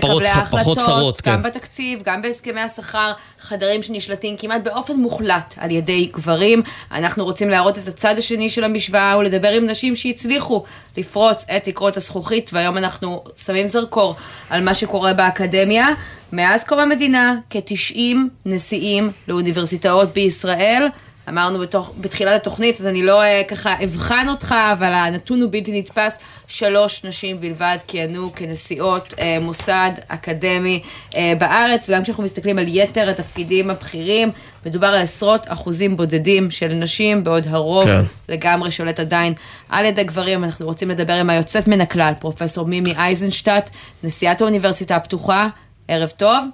[0.50, 1.32] פחות שרות, כן.
[1.32, 6.62] גם בתקציב, גם בהסכמי השכר, חדרים שנשלטים כמעט באופן מוחלט על ידי גברים.
[6.92, 10.64] אנחנו רוצים להראות את הצד השני של המשוואה ולדבר עם נשים שהצליחו
[10.96, 14.14] לפרוץ את תקרות הזכוכית, והיום אנחנו שמים זרקור
[14.50, 15.86] על מה שקורה באקדמיה.
[16.32, 20.88] מאז קום המדינה, כ-90 נשיאים לאוניברסיטאות בישראל.
[21.28, 25.78] אמרנו בתוך, בתחילת התוכנית, אז אני לא uh, ככה אבחן אותך, אבל הנתון הוא בלתי
[25.78, 32.64] נתפס, שלוש נשים בלבד כיהנו כנשיאות uh, מוסד אקדמי uh, בארץ, וגם כשאנחנו מסתכלים על
[32.68, 34.30] יתר התפקידים הבכירים,
[34.66, 38.02] מדובר על עשרות אחוזים בודדים של נשים, בעוד הרוב כן.
[38.28, 39.34] לגמרי שולט עדיין
[39.68, 40.44] על ידי גברים.
[40.44, 43.70] אנחנו רוצים לדבר עם היוצאת מן הכלל, פרופסור מימי אייזנשטט,
[44.02, 45.48] נשיאת האוניברסיטה הפתוחה.
[45.88, 46.44] ערב טוב.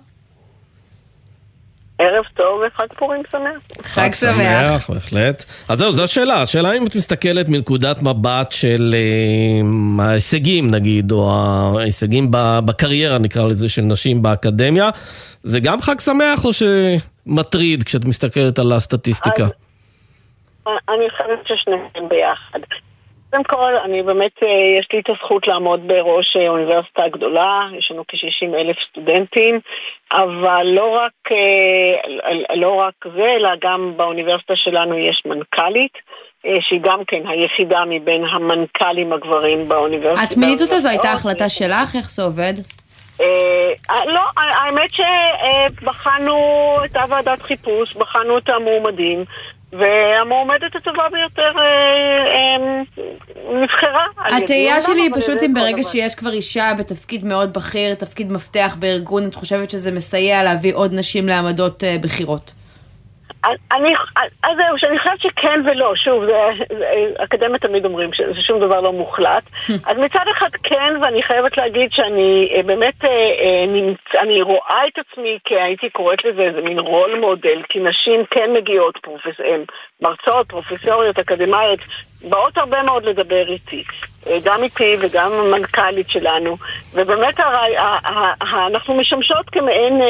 [1.98, 3.82] ערב טוב וחג פורים שמח.
[3.82, 4.90] חג שמח.
[4.90, 5.44] בהחלט.
[5.68, 6.42] אז זהו, זו השאלה.
[6.42, 11.30] השאלה אם את מסתכלת מנקודת מבט של אה, ההישגים נגיד, או
[11.78, 12.28] ההישגים
[12.64, 14.90] בקריירה נקרא לזה, של נשים באקדמיה,
[15.42, 19.46] זה גם חג שמח או שמטריד כשאת מסתכלת על הסטטיסטיקה?
[20.66, 22.58] אני חושבת ששניהם ביחד.
[23.34, 27.90] קודם כל, אני באמת, אה, יש לי את הזכות לעמוד בראש אה, אוניברסיטה גדולה, יש
[27.90, 29.60] לנו כ-60 אלף סטודנטים,
[30.12, 35.92] אבל לא רק, אה, לא רק זה, אלא גם באוניברסיטה שלנו יש מנכ"לית.
[36.60, 40.32] שהיא גם כן היחידה מבין המנכ"לים הגברים באוניברסיטה.
[40.32, 40.80] את מינית אותה?
[40.80, 41.96] זו הייתה החלטה שלך?
[41.96, 42.52] איך זה עובד?
[44.06, 44.90] לא, האמת
[45.80, 46.36] שבחנו,
[46.80, 49.24] הייתה ועדת חיפוש, בחנו את המועמדים,
[49.78, 51.64] והמועמדת הטובה ביותר אה,
[52.26, 52.82] אה,
[53.62, 54.04] נבחרה.
[54.36, 59.28] התהייה שלי היא פשוט אם ברגע שיש כבר אישה בתפקיד מאוד בכיר, תפקיד מפתח בארגון,
[59.28, 62.52] את חושבת שזה מסייע להביא עוד נשים לעמדות אה, בכירות?
[63.72, 63.94] אני,
[64.42, 66.32] אז זהו, שאני חושבת שכן ולא, שוב, זה,
[66.78, 69.42] זה, אקדמיה תמיד אומרים שזה שום דבר לא מוחלט.
[69.88, 73.98] אז מצד אחד כן, ואני חייבת להגיד שאני אה, באמת, אה, אה, נמצ...
[74.20, 78.52] אני רואה את עצמי, כי הייתי קוראת לזה איזה מין רול מודל, כי נשים כן
[78.52, 79.40] מגיעות, פרופס...
[80.02, 81.80] מרצות, פרופסוריות, אקדמאיות,
[82.28, 83.84] באות הרבה מאוד לדבר איתי,
[84.44, 86.56] גם איתי וגם המנכ"לית שלנו,
[86.92, 87.76] ובאמת הרי,
[88.66, 90.00] אנחנו משמשות כמעין...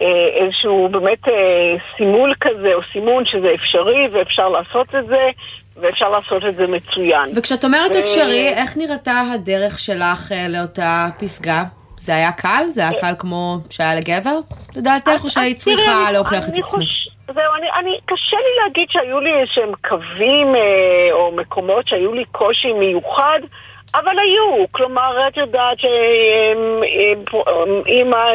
[0.00, 5.30] אה, איזשהו באמת אה, סימול כזה, או סימון שזה אפשרי ואפשר לעשות את זה,
[5.76, 7.30] ואפשר לעשות את זה מצוין.
[7.34, 7.98] וכשאת אומרת ו...
[7.98, 11.64] אפשרי, איך נראתה הדרך שלך אה, לאותה פסגה?
[11.98, 12.64] זה היה קל?
[12.68, 14.38] זה היה קל כמו שהיה לגבר?
[14.76, 16.88] לדעתך, או שהיית צריכה להוכיח את עצמך?
[17.34, 22.24] זהו, אני, אני, קשה לי להגיד שהיו לי איזשהם קווים אה, או מקומות שהיו לי
[22.32, 23.40] קושי מיוחד.
[23.94, 26.80] אבל היו, כלומר, את יודעת שאם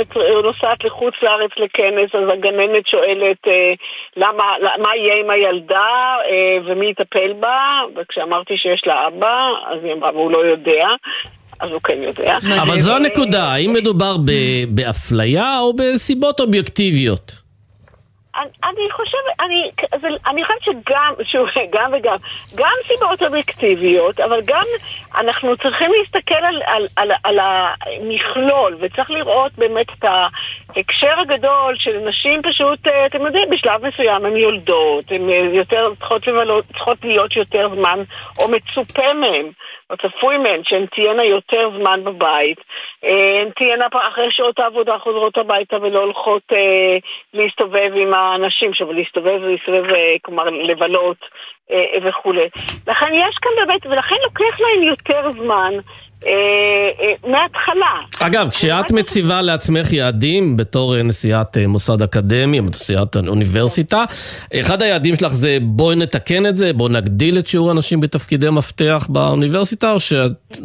[0.02, 3.74] את נוסעת לחוץ לארץ לכנס, אז הגננת שואלת אה,
[4.18, 4.44] למה,
[4.78, 10.10] מה יהיה עם הילדה אה, ומי יטפל בה, וכשאמרתי שיש לה אבא, אז היא אמרה,
[10.14, 10.88] והוא לא יודע.
[11.60, 12.38] אז הוא כן יודע.
[12.62, 14.16] אבל זו הנקודה, האם מדובר
[14.70, 17.43] באפליה או בסיבות אובייקטיביות?
[18.36, 19.72] אני חושבת, אני,
[20.28, 22.18] אני חושבת שגם, שוב, גם וגם,
[22.56, 24.66] גם סיבות אובייקטיביות, אבל גם
[25.16, 32.00] אנחנו צריכים להסתכל על, על, על, על המכלול, וצריך לראות באמת את ההקשר הגדול של
[32.00, 37.36] נשים פשוט, אה, אתם יודעים, בשלב מסוים הן יולדות, הן יותר צריכות, לבלות, צריכות להיות
[37.36, 38.04] יותר זמן,
[38.40, 39.46] או מצופה מהן.
[39.90, 42.58] או צפוי מהן שהן תהיינה יותר זמן בבית,
[43.04, 46.98] אה, הן תהיינה אחרי שעות העבודה חוזרות הביתה ולא הולכות אה,
[47.34, 51.18] להסתובב עם האנשים, עכשיו להסתובב ולהסתובב, אה, כלומר לבלות
[51.72, 52.50] אה, וכולי.
[52.88, 55.74] לכן יש כאן באמת, ולכן לוקח להן יותר זמן.
[56.26, 56.32] אה,
[57.02, 57.92] אה, מההתחלה.
[58.20, 64.04] אגב, כשאת מציבה לעצמך יעדים בתור נשיאת מוסד אקדמי, נשיאת אוניברסיטה,
[64.56, 69.08] אחד היעדים שלך זה בואי נתקן את זה, בואי נגדיל את שיעור הנשים בתפקידי מפתח
[69.10, 70.00] באוניברסיטה, או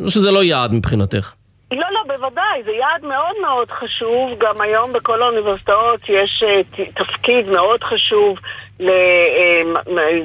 [0.09, 1.33] שזה לא יעד מבחינתך?
[1.73, 4.39] לא, לא, בוודאי, זה יעד מאוד מאוד חשוב.
[4.39, 8.83] גם היום בכל האוניברסיטאות יש uh, תפקיד מאוד חשוב, uh,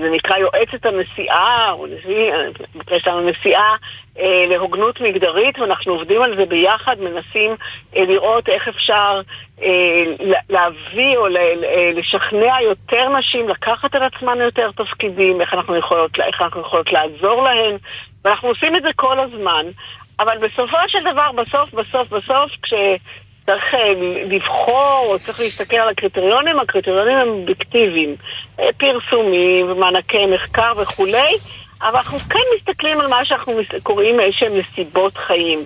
[0.01, 2.33] זה נקרא יועצת הנשיאה, או נשיא,
[2.75, 3.75] במקרה שלנו נשיאה,
[4.49, 7.55] להוגנות מגדרית, ואנחנו עובדים על זה ביחד, מנסים
[7.95, 9.21] לראות איך אפשר
[10.49, 11.27] להביא או
[11.93, 17.43] לשכנע יותר נשים לקחת על עצמן יותר תפקידים, איך אנחנו יכולות, איך אנחנו יכולות לעזור
[17.43, 17.75] להן,
[18.25, 19.65] ואנחנו עושים את זה כל הזמן.
[20.23, 23.93] אבל בסופו של דבר, בסוף, בסוף, בסוף, כשצריך אה,
[24.25, 28.15] לבחור או צריך להסתכל על הקריטריונים, הקריטריונים הם אובייקטיביים.
[28.59, 31.37] אה, פרסומים ומענקי מחקר וכולי.
[31.83, 33.53] אבל אנחנו כן מסתכלים על מה שאנחנו
[33.83, 35.59] קוראים איזשהם נסיבות חיים.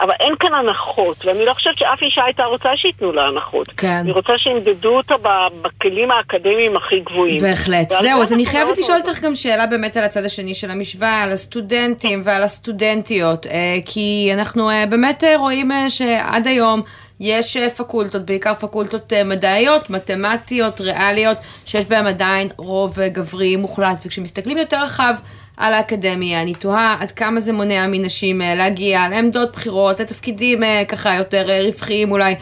[0.00, 3.68] אבל אין כאן הנחות, ואני לא חושבת שאף אישה הייתה רוצה שייתנו לה הנחות.
[3.76, 3.88] כן.
[3.88, 5.14] אני רוצה שימדדו אותה
[5.62, 7.38] בכלים האקדמיים הכי גבוהים.
[7.38, 7.90] בהחלט.
[7.90, 11.32] זהו, אז אני חייבת לשאול אותך גם שאלה באמת על הצד השני של המשוואה, על
[11.32, 16.82] הסטודנטים ועל הסטודנטיות, אה, כי אנחנו אה, באמת אה, רואים שעד היום...
[17.20, 24.82] יש פקולטות, בעיקר פקולטות מדעיות, מתמטיות, ריאליות, שיש בהן עדיין רוב גברי מוחלט, וכשמסתכלים יותר
[24.84, 25.14] רחב
[25.56, 26.42] על האקדמיה.
[26.42, 31.50] אני תוהה עד כמה זה מונע מנשים אה, להגיע לעמדות בחירות, לתפקידים אה, ככה יותר
[31.50, 32.34] אה, רווחיים אולי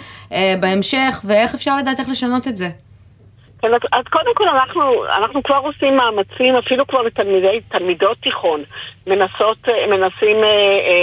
[0.61, 2.69] בהמשך, ואיך אפשר לדעת איך לשנות את זה.
[3.63, 8.63] כן, אז קודם כל אנחנו, אנחנו כבר עושים מאמצים, אפילו כבר לתלמידות תיכון,
[9.07, 10.37] מנסות, מנסים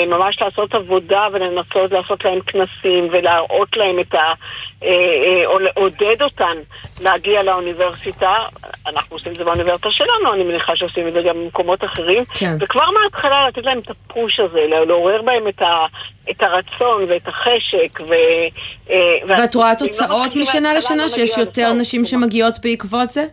[0.08, 4.34] ממש לעשות עבודה ולנסות לעשות להם כנסים ולהראות להם את ה...
[5.46, 6.58] או לעודד אותן
[7.02, 8.36] להגיע לאוניברסיטה.
[8.88, 12.24] אנחנו עושים את זה באוניברסיטה שלנו, אני מניחה שעושים את זה גם במקומות אחרים.
[12.34, 12.54] כן.
[12.60, 15.86] וכבר מההתחלה לתת להם את הפוש הזה, לעורר בהם את, ה,
[16.30, 18.00] את הרצון ואת החשק.
[18.10, 18.14] ו,
[18.90, 23.26] אה, ואת רואה תוצאות משנה לשנה, לא שיש יותר נשים שמגיעות בעקבות זה?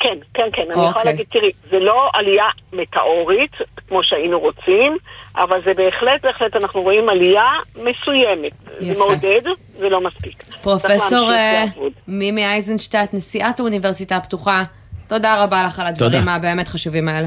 [0.00, 1.04] כן, כן, כן, אני יכולה אוקיי.
[1.04, 3.52] להגיד, תראי, זה לא עלייה מטאורית,
[3.88, 4.96] כמו שהיינו רוצים,
[5.36, 8.52] אבל זה בהחלט, בהחלט אנחנו רואים עלייה מסוימת.
[8.80, 8.94] יפה.
[8.94, 9.42] זה מעודד,
[9.78, 10.42] זה לא מספיק.
[10.62, 11.64] פרופסור אה,
[12.08, 14.62] מימי אייזנשטט, נשיאת האוניברסיטה הפתוחה,
[15.08, 17.26] תודה רבה לך על הדברים הבאמת חשובים האלה.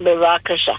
[0.00, 0.72] בבקשה.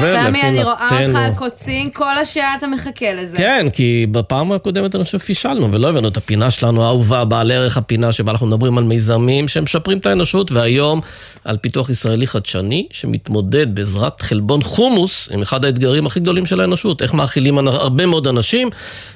[0.00, 3.36] סמי, אני רואה אותך על קוצים, כל השעה אתה מחכה לזה.
[3.36, 7.76] כן, כי בפעם הקודמת אני חושב פישלנו ולא הבאנו את הפינה שלנו האהובה, בעל ערך
[7.76, 11.00] הפינה שבה אנחנו מדברים על מיזמים שמשפרים את האנושות, והיום
[11.44, 17.02] על פיתוח ישראלי חדשני שמתמודד בעזרת חלבון חומוס עם אחד האתגרים הכי גדולים של האנושות,
[17.02, 18.70] איך מאכילים הרבה מאוד אנשים,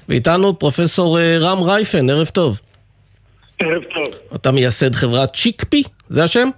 [0.09, 2.61] ואיתנו פרופסור אה, רם רייפן, ערב טוב.
[3.59, 4.07] ערב טוב.
[4.35, 6.49] אתה מייסד חברת צ'יקפי, זה השם?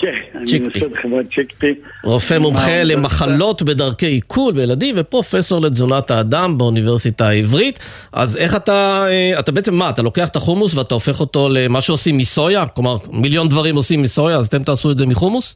[0.00, 1.74] כן, אני מייסד חברת צ'יקפי.
[2.04, 7.78] רופא מומחה למחלות בדרכי עיכול בילדים ופרופסור לתזונת האדם באוניברסיטה העברית.
[8.12, 11.80] אז איך אתה, אה, אתה בעצם מה, אתה לוקח את החומוס ואתה הופך אותו למה
[11.80, 12.66] שעושים מסויה?
[12.66, 15.54] כלומר, מיליון דברים עושים מסויה, אז אתם תעשו את זה מחומוס?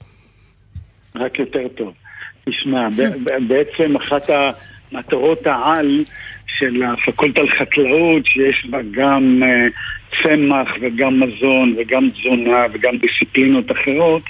[1.16, 1.92] רק יותר טוב.
[2.48, 2.88] תשמע,
[3.48, 4.30] בעצם אחת
[4.92, 6.04] המטרות העל
[6.46, 9.72] של הפקולטה לחקלאות, שיש בה גם uh,
[10.22, 14.22] צמח וגם מזון וגם תזונה וגם דיסציפלינות אחרות,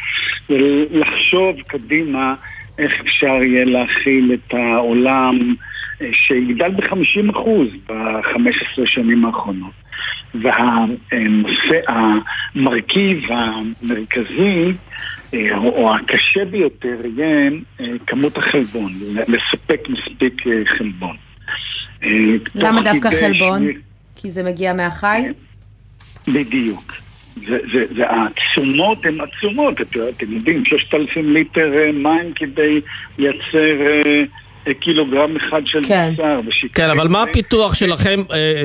[0.51, 2.35] ולחשוב קדימה
[2.79, 5.55] איך אפשר יהיה להכיל את העולם
[6.01, 7.49] uh, שיגדל ב-50%
[7.87, 9.85] ב-15 שנים האחרונות.
[10.35, 14.73] והנושא, המרכיב המרכזי
[15.35, 17.51] אה, או הקשה ביותר יהיה
[18.07, 18.93] כמות החלבון,
[19.29, 21.17] לספק מספיק חלבון.
[22.55, 23.67] למה דווקא חלבון?
[23.67, 23.77] ש...
[24.17, 25.23] כי זה מגיע מהחי?
[26.29, 26.93] בדיוק.
[27.49, 32.81] זה, זה, זה, התשומות הן עצומות, את, אתם יודעים, 6,000 ליטר אה, מים כדי
[33.19, 33.81] לייצר
[34.67, 36.13] אה, קילוגרם אחד של כן.
[36.47, 36.67] בשר.
[36.73, 38.65] כן, אבל מה הפיתוח שלכם, אה,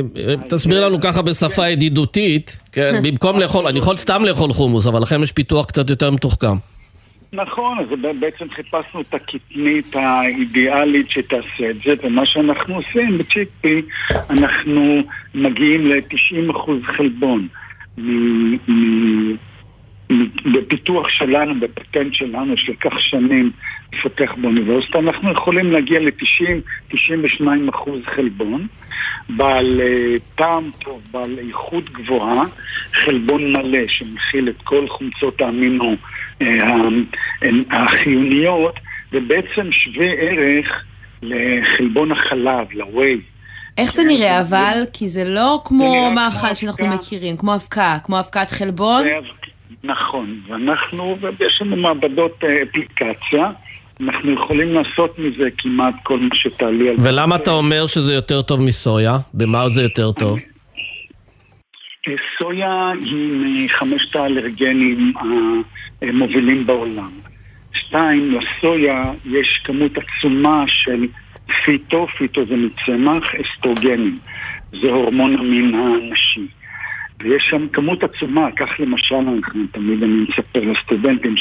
[0.49, 5.23] תסביר לנו ככה בשפה ידידותית, כן, במקום לאכול, אני יכול סתם לאכול חומוס, אבל לכם
[5.23, 6.55] יש פיתוח קצת יותר מתוחכם.
[7.33, 7.85] נכון, אז
[8.19, 13.81] בעצם חיפשנו את הקטנית האידיאלית שתעשה את זה, ומה שאנחנו עושים בצ'יקפי,
[14.29, 15.01] אנחנו
[15.35, 17.47] מגיעים ל-90% חלבון.
[20.45, 23.51] בפיתוח שלנו, בפטנט שלנו, שלקח שנים
[23.93, 28.67] לפתח באוניברסיטה, אנחנו יכולים להגיע ל-90-92 אחוז חלבון,
[29.29, 32.43] בעל אה, טעם טוב, בעל איכות גבוהה,
[32.93, 35.95] חלבון מלא שמכיל את כל חומצות האמינו
[36.41, 36.47] אה,
[37.71, 38.79] החיוניות,
[39.11, 40.83] ובעצם שווה ערך
[41.21, 43.19] לחלבון החלב, ל-Way.
[43.77, 44.83] איך זה נראה אבל?
[44.93, 49.03] כי זה לא כמו מאכל שאנחנו מכירים, כמו אבקה, כמו אבקת חלבון.
[49.83, 53.51] נכון, ואנחנו, ויש לנו מעבדות אה, אפליקציה,
[54.01, 56.95] אנחנו יכולים לעשות מזה כמעט כל מה שתעלי על...
[56.99, 59.17] ולמה אתה אומר שזה יותר טוב מסויה?
[59.33, 60.39] במה זה יותר טוב?
[62.07, 65.13] אה, סויה היא מחמשת האלרגנים
[66.01, 67.11] המובילים בעולם.
[67.73, 71.07] שתיים, לסויה יש כמות עצומה של
[71.65, 74.17] פיטו, פיטו זה מצמח, אסטרוגנים.
[74.81, 76.47] זה הורמון המין הנשי.
[77.23, 81.35] ויש שם כמות עצומה, כך למשל, אנחנו תמיד אני מספר לסטודנטים,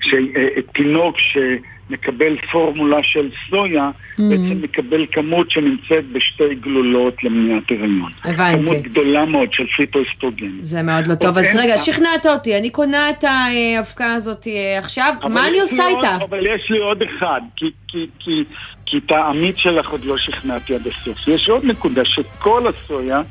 [0.00, 4.22] שתינוק שמקבל פורמולה של סויה, אממ.
[4.30, 8.10] בעצם מקבל כמות שנמצאת בשתי גלולות למניעת הריון.
[8.24, 8.66] הבנתי.
[8.66, 10.50] כמות גדולה מאוד של פיטואסטרוגן.
[10.60, 11.38] זה מאוד לא טוב.
[11.38, 16.16] אז רגע, שכנעת אותי, אני קונה את האבקה הזאת אה, עכשיו, מה אני עושה איתה?
[16.16, 18.44] אבל יש לי עוד אחד, כי, כי, כי,
[18.86, 21.28] כי את העמית שלך עוד לא שכנעתי עד הסוף.
[21.28, 23.22] יש עוד נקודה, שכל הסויה...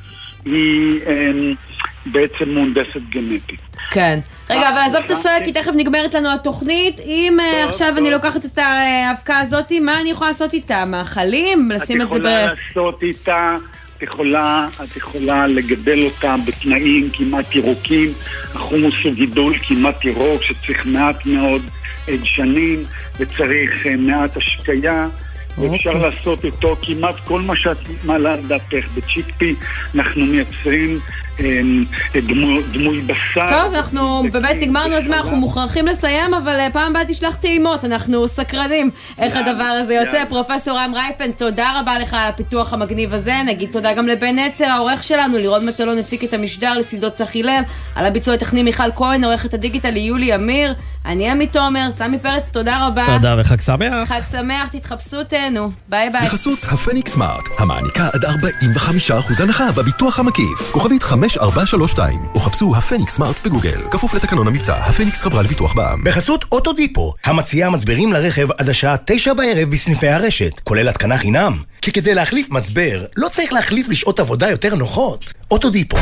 [0.45, 1.53] היא אמ,
[2.05, 3.61] בעצם מהונדסת גנטית.
[3.91, 4.19] כן.
[4.49, 6.99] רגע, אבל עזוב את הסויה, כי תכף נגמרת לנו התוכנית.
[6.99, 10.85] אם אה, עכשיו אני לוקחת את האבקה הזאת, מה אני יכולה לעשות איתה?
[10.85, 11.71] מאכלים?
[11.71, 12.25] לשים את זה ב...
[12.25, 13.57] את יכולה לעשות איתה...
[13.97, 18.09] את יכולה, את יכולה לגדל אותה בתנאים כמעט ירוקים.
[18.55, 21.61] החומוס הוא גידול כמעט ירוק שצריך מעט מאוד
[22.07, 22.83] דשנים
[23.19, 25.07] וצריך אה, מעט השקיה.
[25.57, 26.01] ואפשר אוקיי.
[26.01, 28.85] לעשות איתו כמעט כל מה שאת מעלה על דעתך.
[28.95, 29.55] בצ'יקפי
[29.95, 30.99] אנחנו מייצרים
[31.39, 31.83] אמ,
[32.73, 33.47] דמוי, בשר.
[33.49, 38.27] טוב, אנחנו באמת נגמרנו הזמן, אנחנו מוכרחים לסיים, אבל אה, פעם הבאה תשלח טעימות, אנחנו
[38.27, 40.25] סקרנים איך הדבר הזה יוצא.
[40.29, 43.35] פרופסור רם רייפן, תודה רבה לך על הפיתוח המגניב הזה.
[43.45, 47.63] נגיד תודה גם לבן נצר, העורך שלנו, לירון מטלון הפיק את המשדר, לצידו צחי לב,
[47.95, 50.73] על הביצוע הטכני מיכל כהן, עורכת הדיגיטל יולי אמיר.
[51.05, 53.05] אני עמית תומר, סמי פרץ, תודה רבה.
[53.05, 54.09] תודה וחג שמח.
[54.09, 55.71] חג שמח, תתחפשו תהנו.
[55.89, 56.25] ביי ביי.
[56.25, 60.71] בחסות הפניקס סמארט, המעניקה עד 45% הנחה בביטוח המקיף.
[60.71, 63.81] כוכבית 5432, או חפשו הפניקס סמארט בגוגל.
[63.91, 66.03] כפוף לתקנון המבצע, הפניקס חברה לביטוח בע"מ.
[66.03, 71.57] בחסות אוטודיפו, המציעה מצברים לרכב עד השעה 9 בערב בסניפי הרשת, כולל התקנה חינם.
[71.81, 75.33] כי כדי להחליף מצבר, לא צריך להחליף לשעות עבודה יותר נוחות.
[75.51, 75.97] אוטודיפו.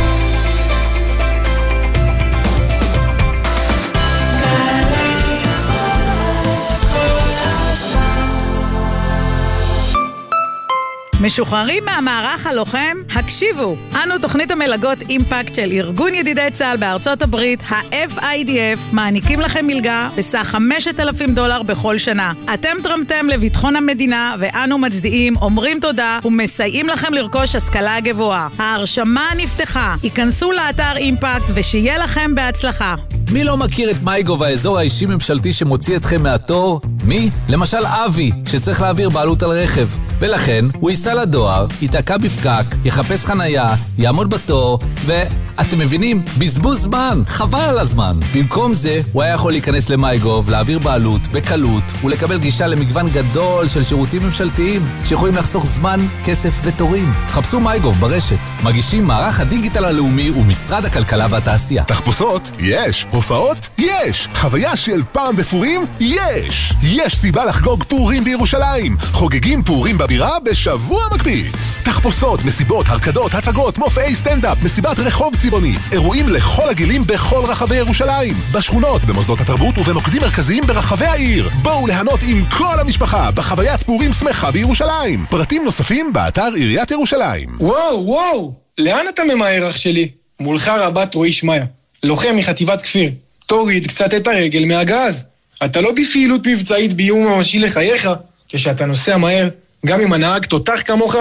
[11.22, 12.97] משוחררים מהמערך הלוחם?
[13.15, 20.09] הקשיבו, אנו תוכנית המלגות אימפקט של ארגון ידידי צה"ל בארצות הברית, ה-FIDF, מעניקים לכם מלגה
[20.17, 22.34] בסך 5,000 דולר בכל שנה.
[22.53, 28.47] אתם תרמתם לביטחון המדינה, ואנו מצדיעים, אומרים תודה ומסייעים לכם לרכוש השכלה גבוהה.
[28.57, 32.95] ההרשמה נפתחה, היכנסו לאתר אימפקט ושיהיה לכם בהצלחה.
[33.32, 36.82] מי לא מכיר את מייגו והאזור האישי-ממשלתי שמוציא אתכם מהתור?
[37.03, 37.30] מי?
[37.49, 39.88] למשל אבי, שצריך להעביר בעלות על רכב.
[40.19, 45.24] ולכן, הוא ייסע לדואר, ייתקע בפקק, יחפש חנייה, יעמוד בתור, ו...
[45.62, 46.22] אתם מבינים?
[46.38, 48.20] בזבוז זמן, חבל על הזמן.
[48.36, 53.84] במקום זה, הוא היה יכול להיכנס למייגוב, להעביר בעלות, בקלות, ולקבל גישה למגוון גדול של
[53.84, 57.14] שירותים ממשלתיים, שיכולים לחסוך זמן, כסף ותורים.
[57.28, 58.36] חפשו מייגוב ברשת.
[58.64, 61.84] מגישים מערך הדיגיטל הלאומי ומשרד הכלכלה והתעשייה.
[61.84, 62.51] תחפושות?
[62.59, 63.05] יש.
[63.12, 63.70] הופעות?
[63.78, 64.28] יש.
[64.36, 65.86] חוויה של פעם בפורים?
[65.99, 66.74] יש.
[66.84, 68.97] יש סיבה לחגוג פורים בירושלים.
[69.12, 71.78] חוגגים פורים בבירה בשבוע מקפיץ.
[71.84, 75.80] תחפושות, מסיבות, הרקדות, הצגות, מופעי סטנדאפ, מסיבת רחוב צבעונית.
[75.91, 78.36] אירועים לכל הגילים בכל רחבי ירושלים.
[78.52, 81.49] בשכונות, במוסדות התרבות ובמוקדים מרכזיים ברחבי העיר.
[81.62, 85.26] בואו ליהנות עם כל המשפחה בחוויית פורים שמחה בירושלים.
[85.30, 87.49] פרטים נוספים באתר עיריית ירושלים.
[87.60, 88.54] וואו, וואו!
[88.78, 90.10] לאן אתה ממהר אח שלי?
[90.39, 91.66] מולך רבת רועי שמעיה.
[92.04, 93.12] לוחם מחטיבת כפיר.
[93.45, 95.26] תוריד קצת את הרגל מהגז.
[95.66, 98.10] אתה לא בפעילות מבצעית באיום ממשי לחייך.
[98.49, 99.49] כשאתה נוסע מהר,
[99.86, 101.15] גם אם הנהג תותח כמוך,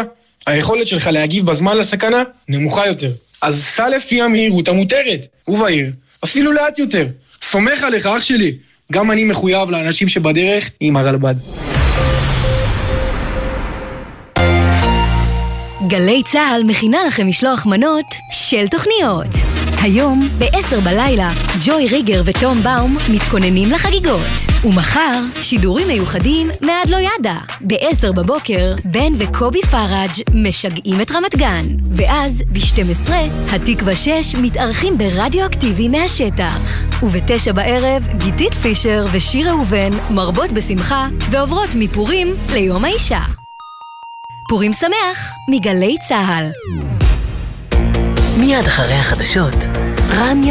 [0.46, 3.12] היכולת שלך להגיב בזמן לסכנה נמוכה יותר.
[3.42, 5.90] אז סע לפי המהירות המותרת, ובעיר,
[6.24, 7.06] אפילו לאט יותר.
[7.42, 8.56] סומך עליך, אח שלי.
[8.92, 11.34] גם אני מחויב לאנשים שבדרך עם הרלב"ד.
[15.88, 19.59] גלי צה"ל מכינה לכם משלוח מנות של תוכניות.
[19.82, 21.28] היום, ב-10 בלילה,
[21.64, 24.26] ג'וי ריגר וטום באום מתכוננים לחגיגות.
[24.64, 27.34] ומחר, שידורים מיוחדים מעד לא ידע.
[27.60, 31.62] ב-10 בבוקר, בן וקובי פראג' משגעים את רמת גן.
[31.92, 33.10] ואז, ב-12,
[33.52, 36.58] התקווה 6 מתארחים ברדיו אקטיבי מהשטח.
[37.02, 43.20] וב-9 בערב, גיתית פישר ושיר ראובן מרבות בשמחה ועוברות מפורים ליום האישה.
[44.48, 46.50] פורים שמח מגלי צה"ל.
[48.38, 49.54] מיד אחרי החדשות,
[50.10, 50.44] רן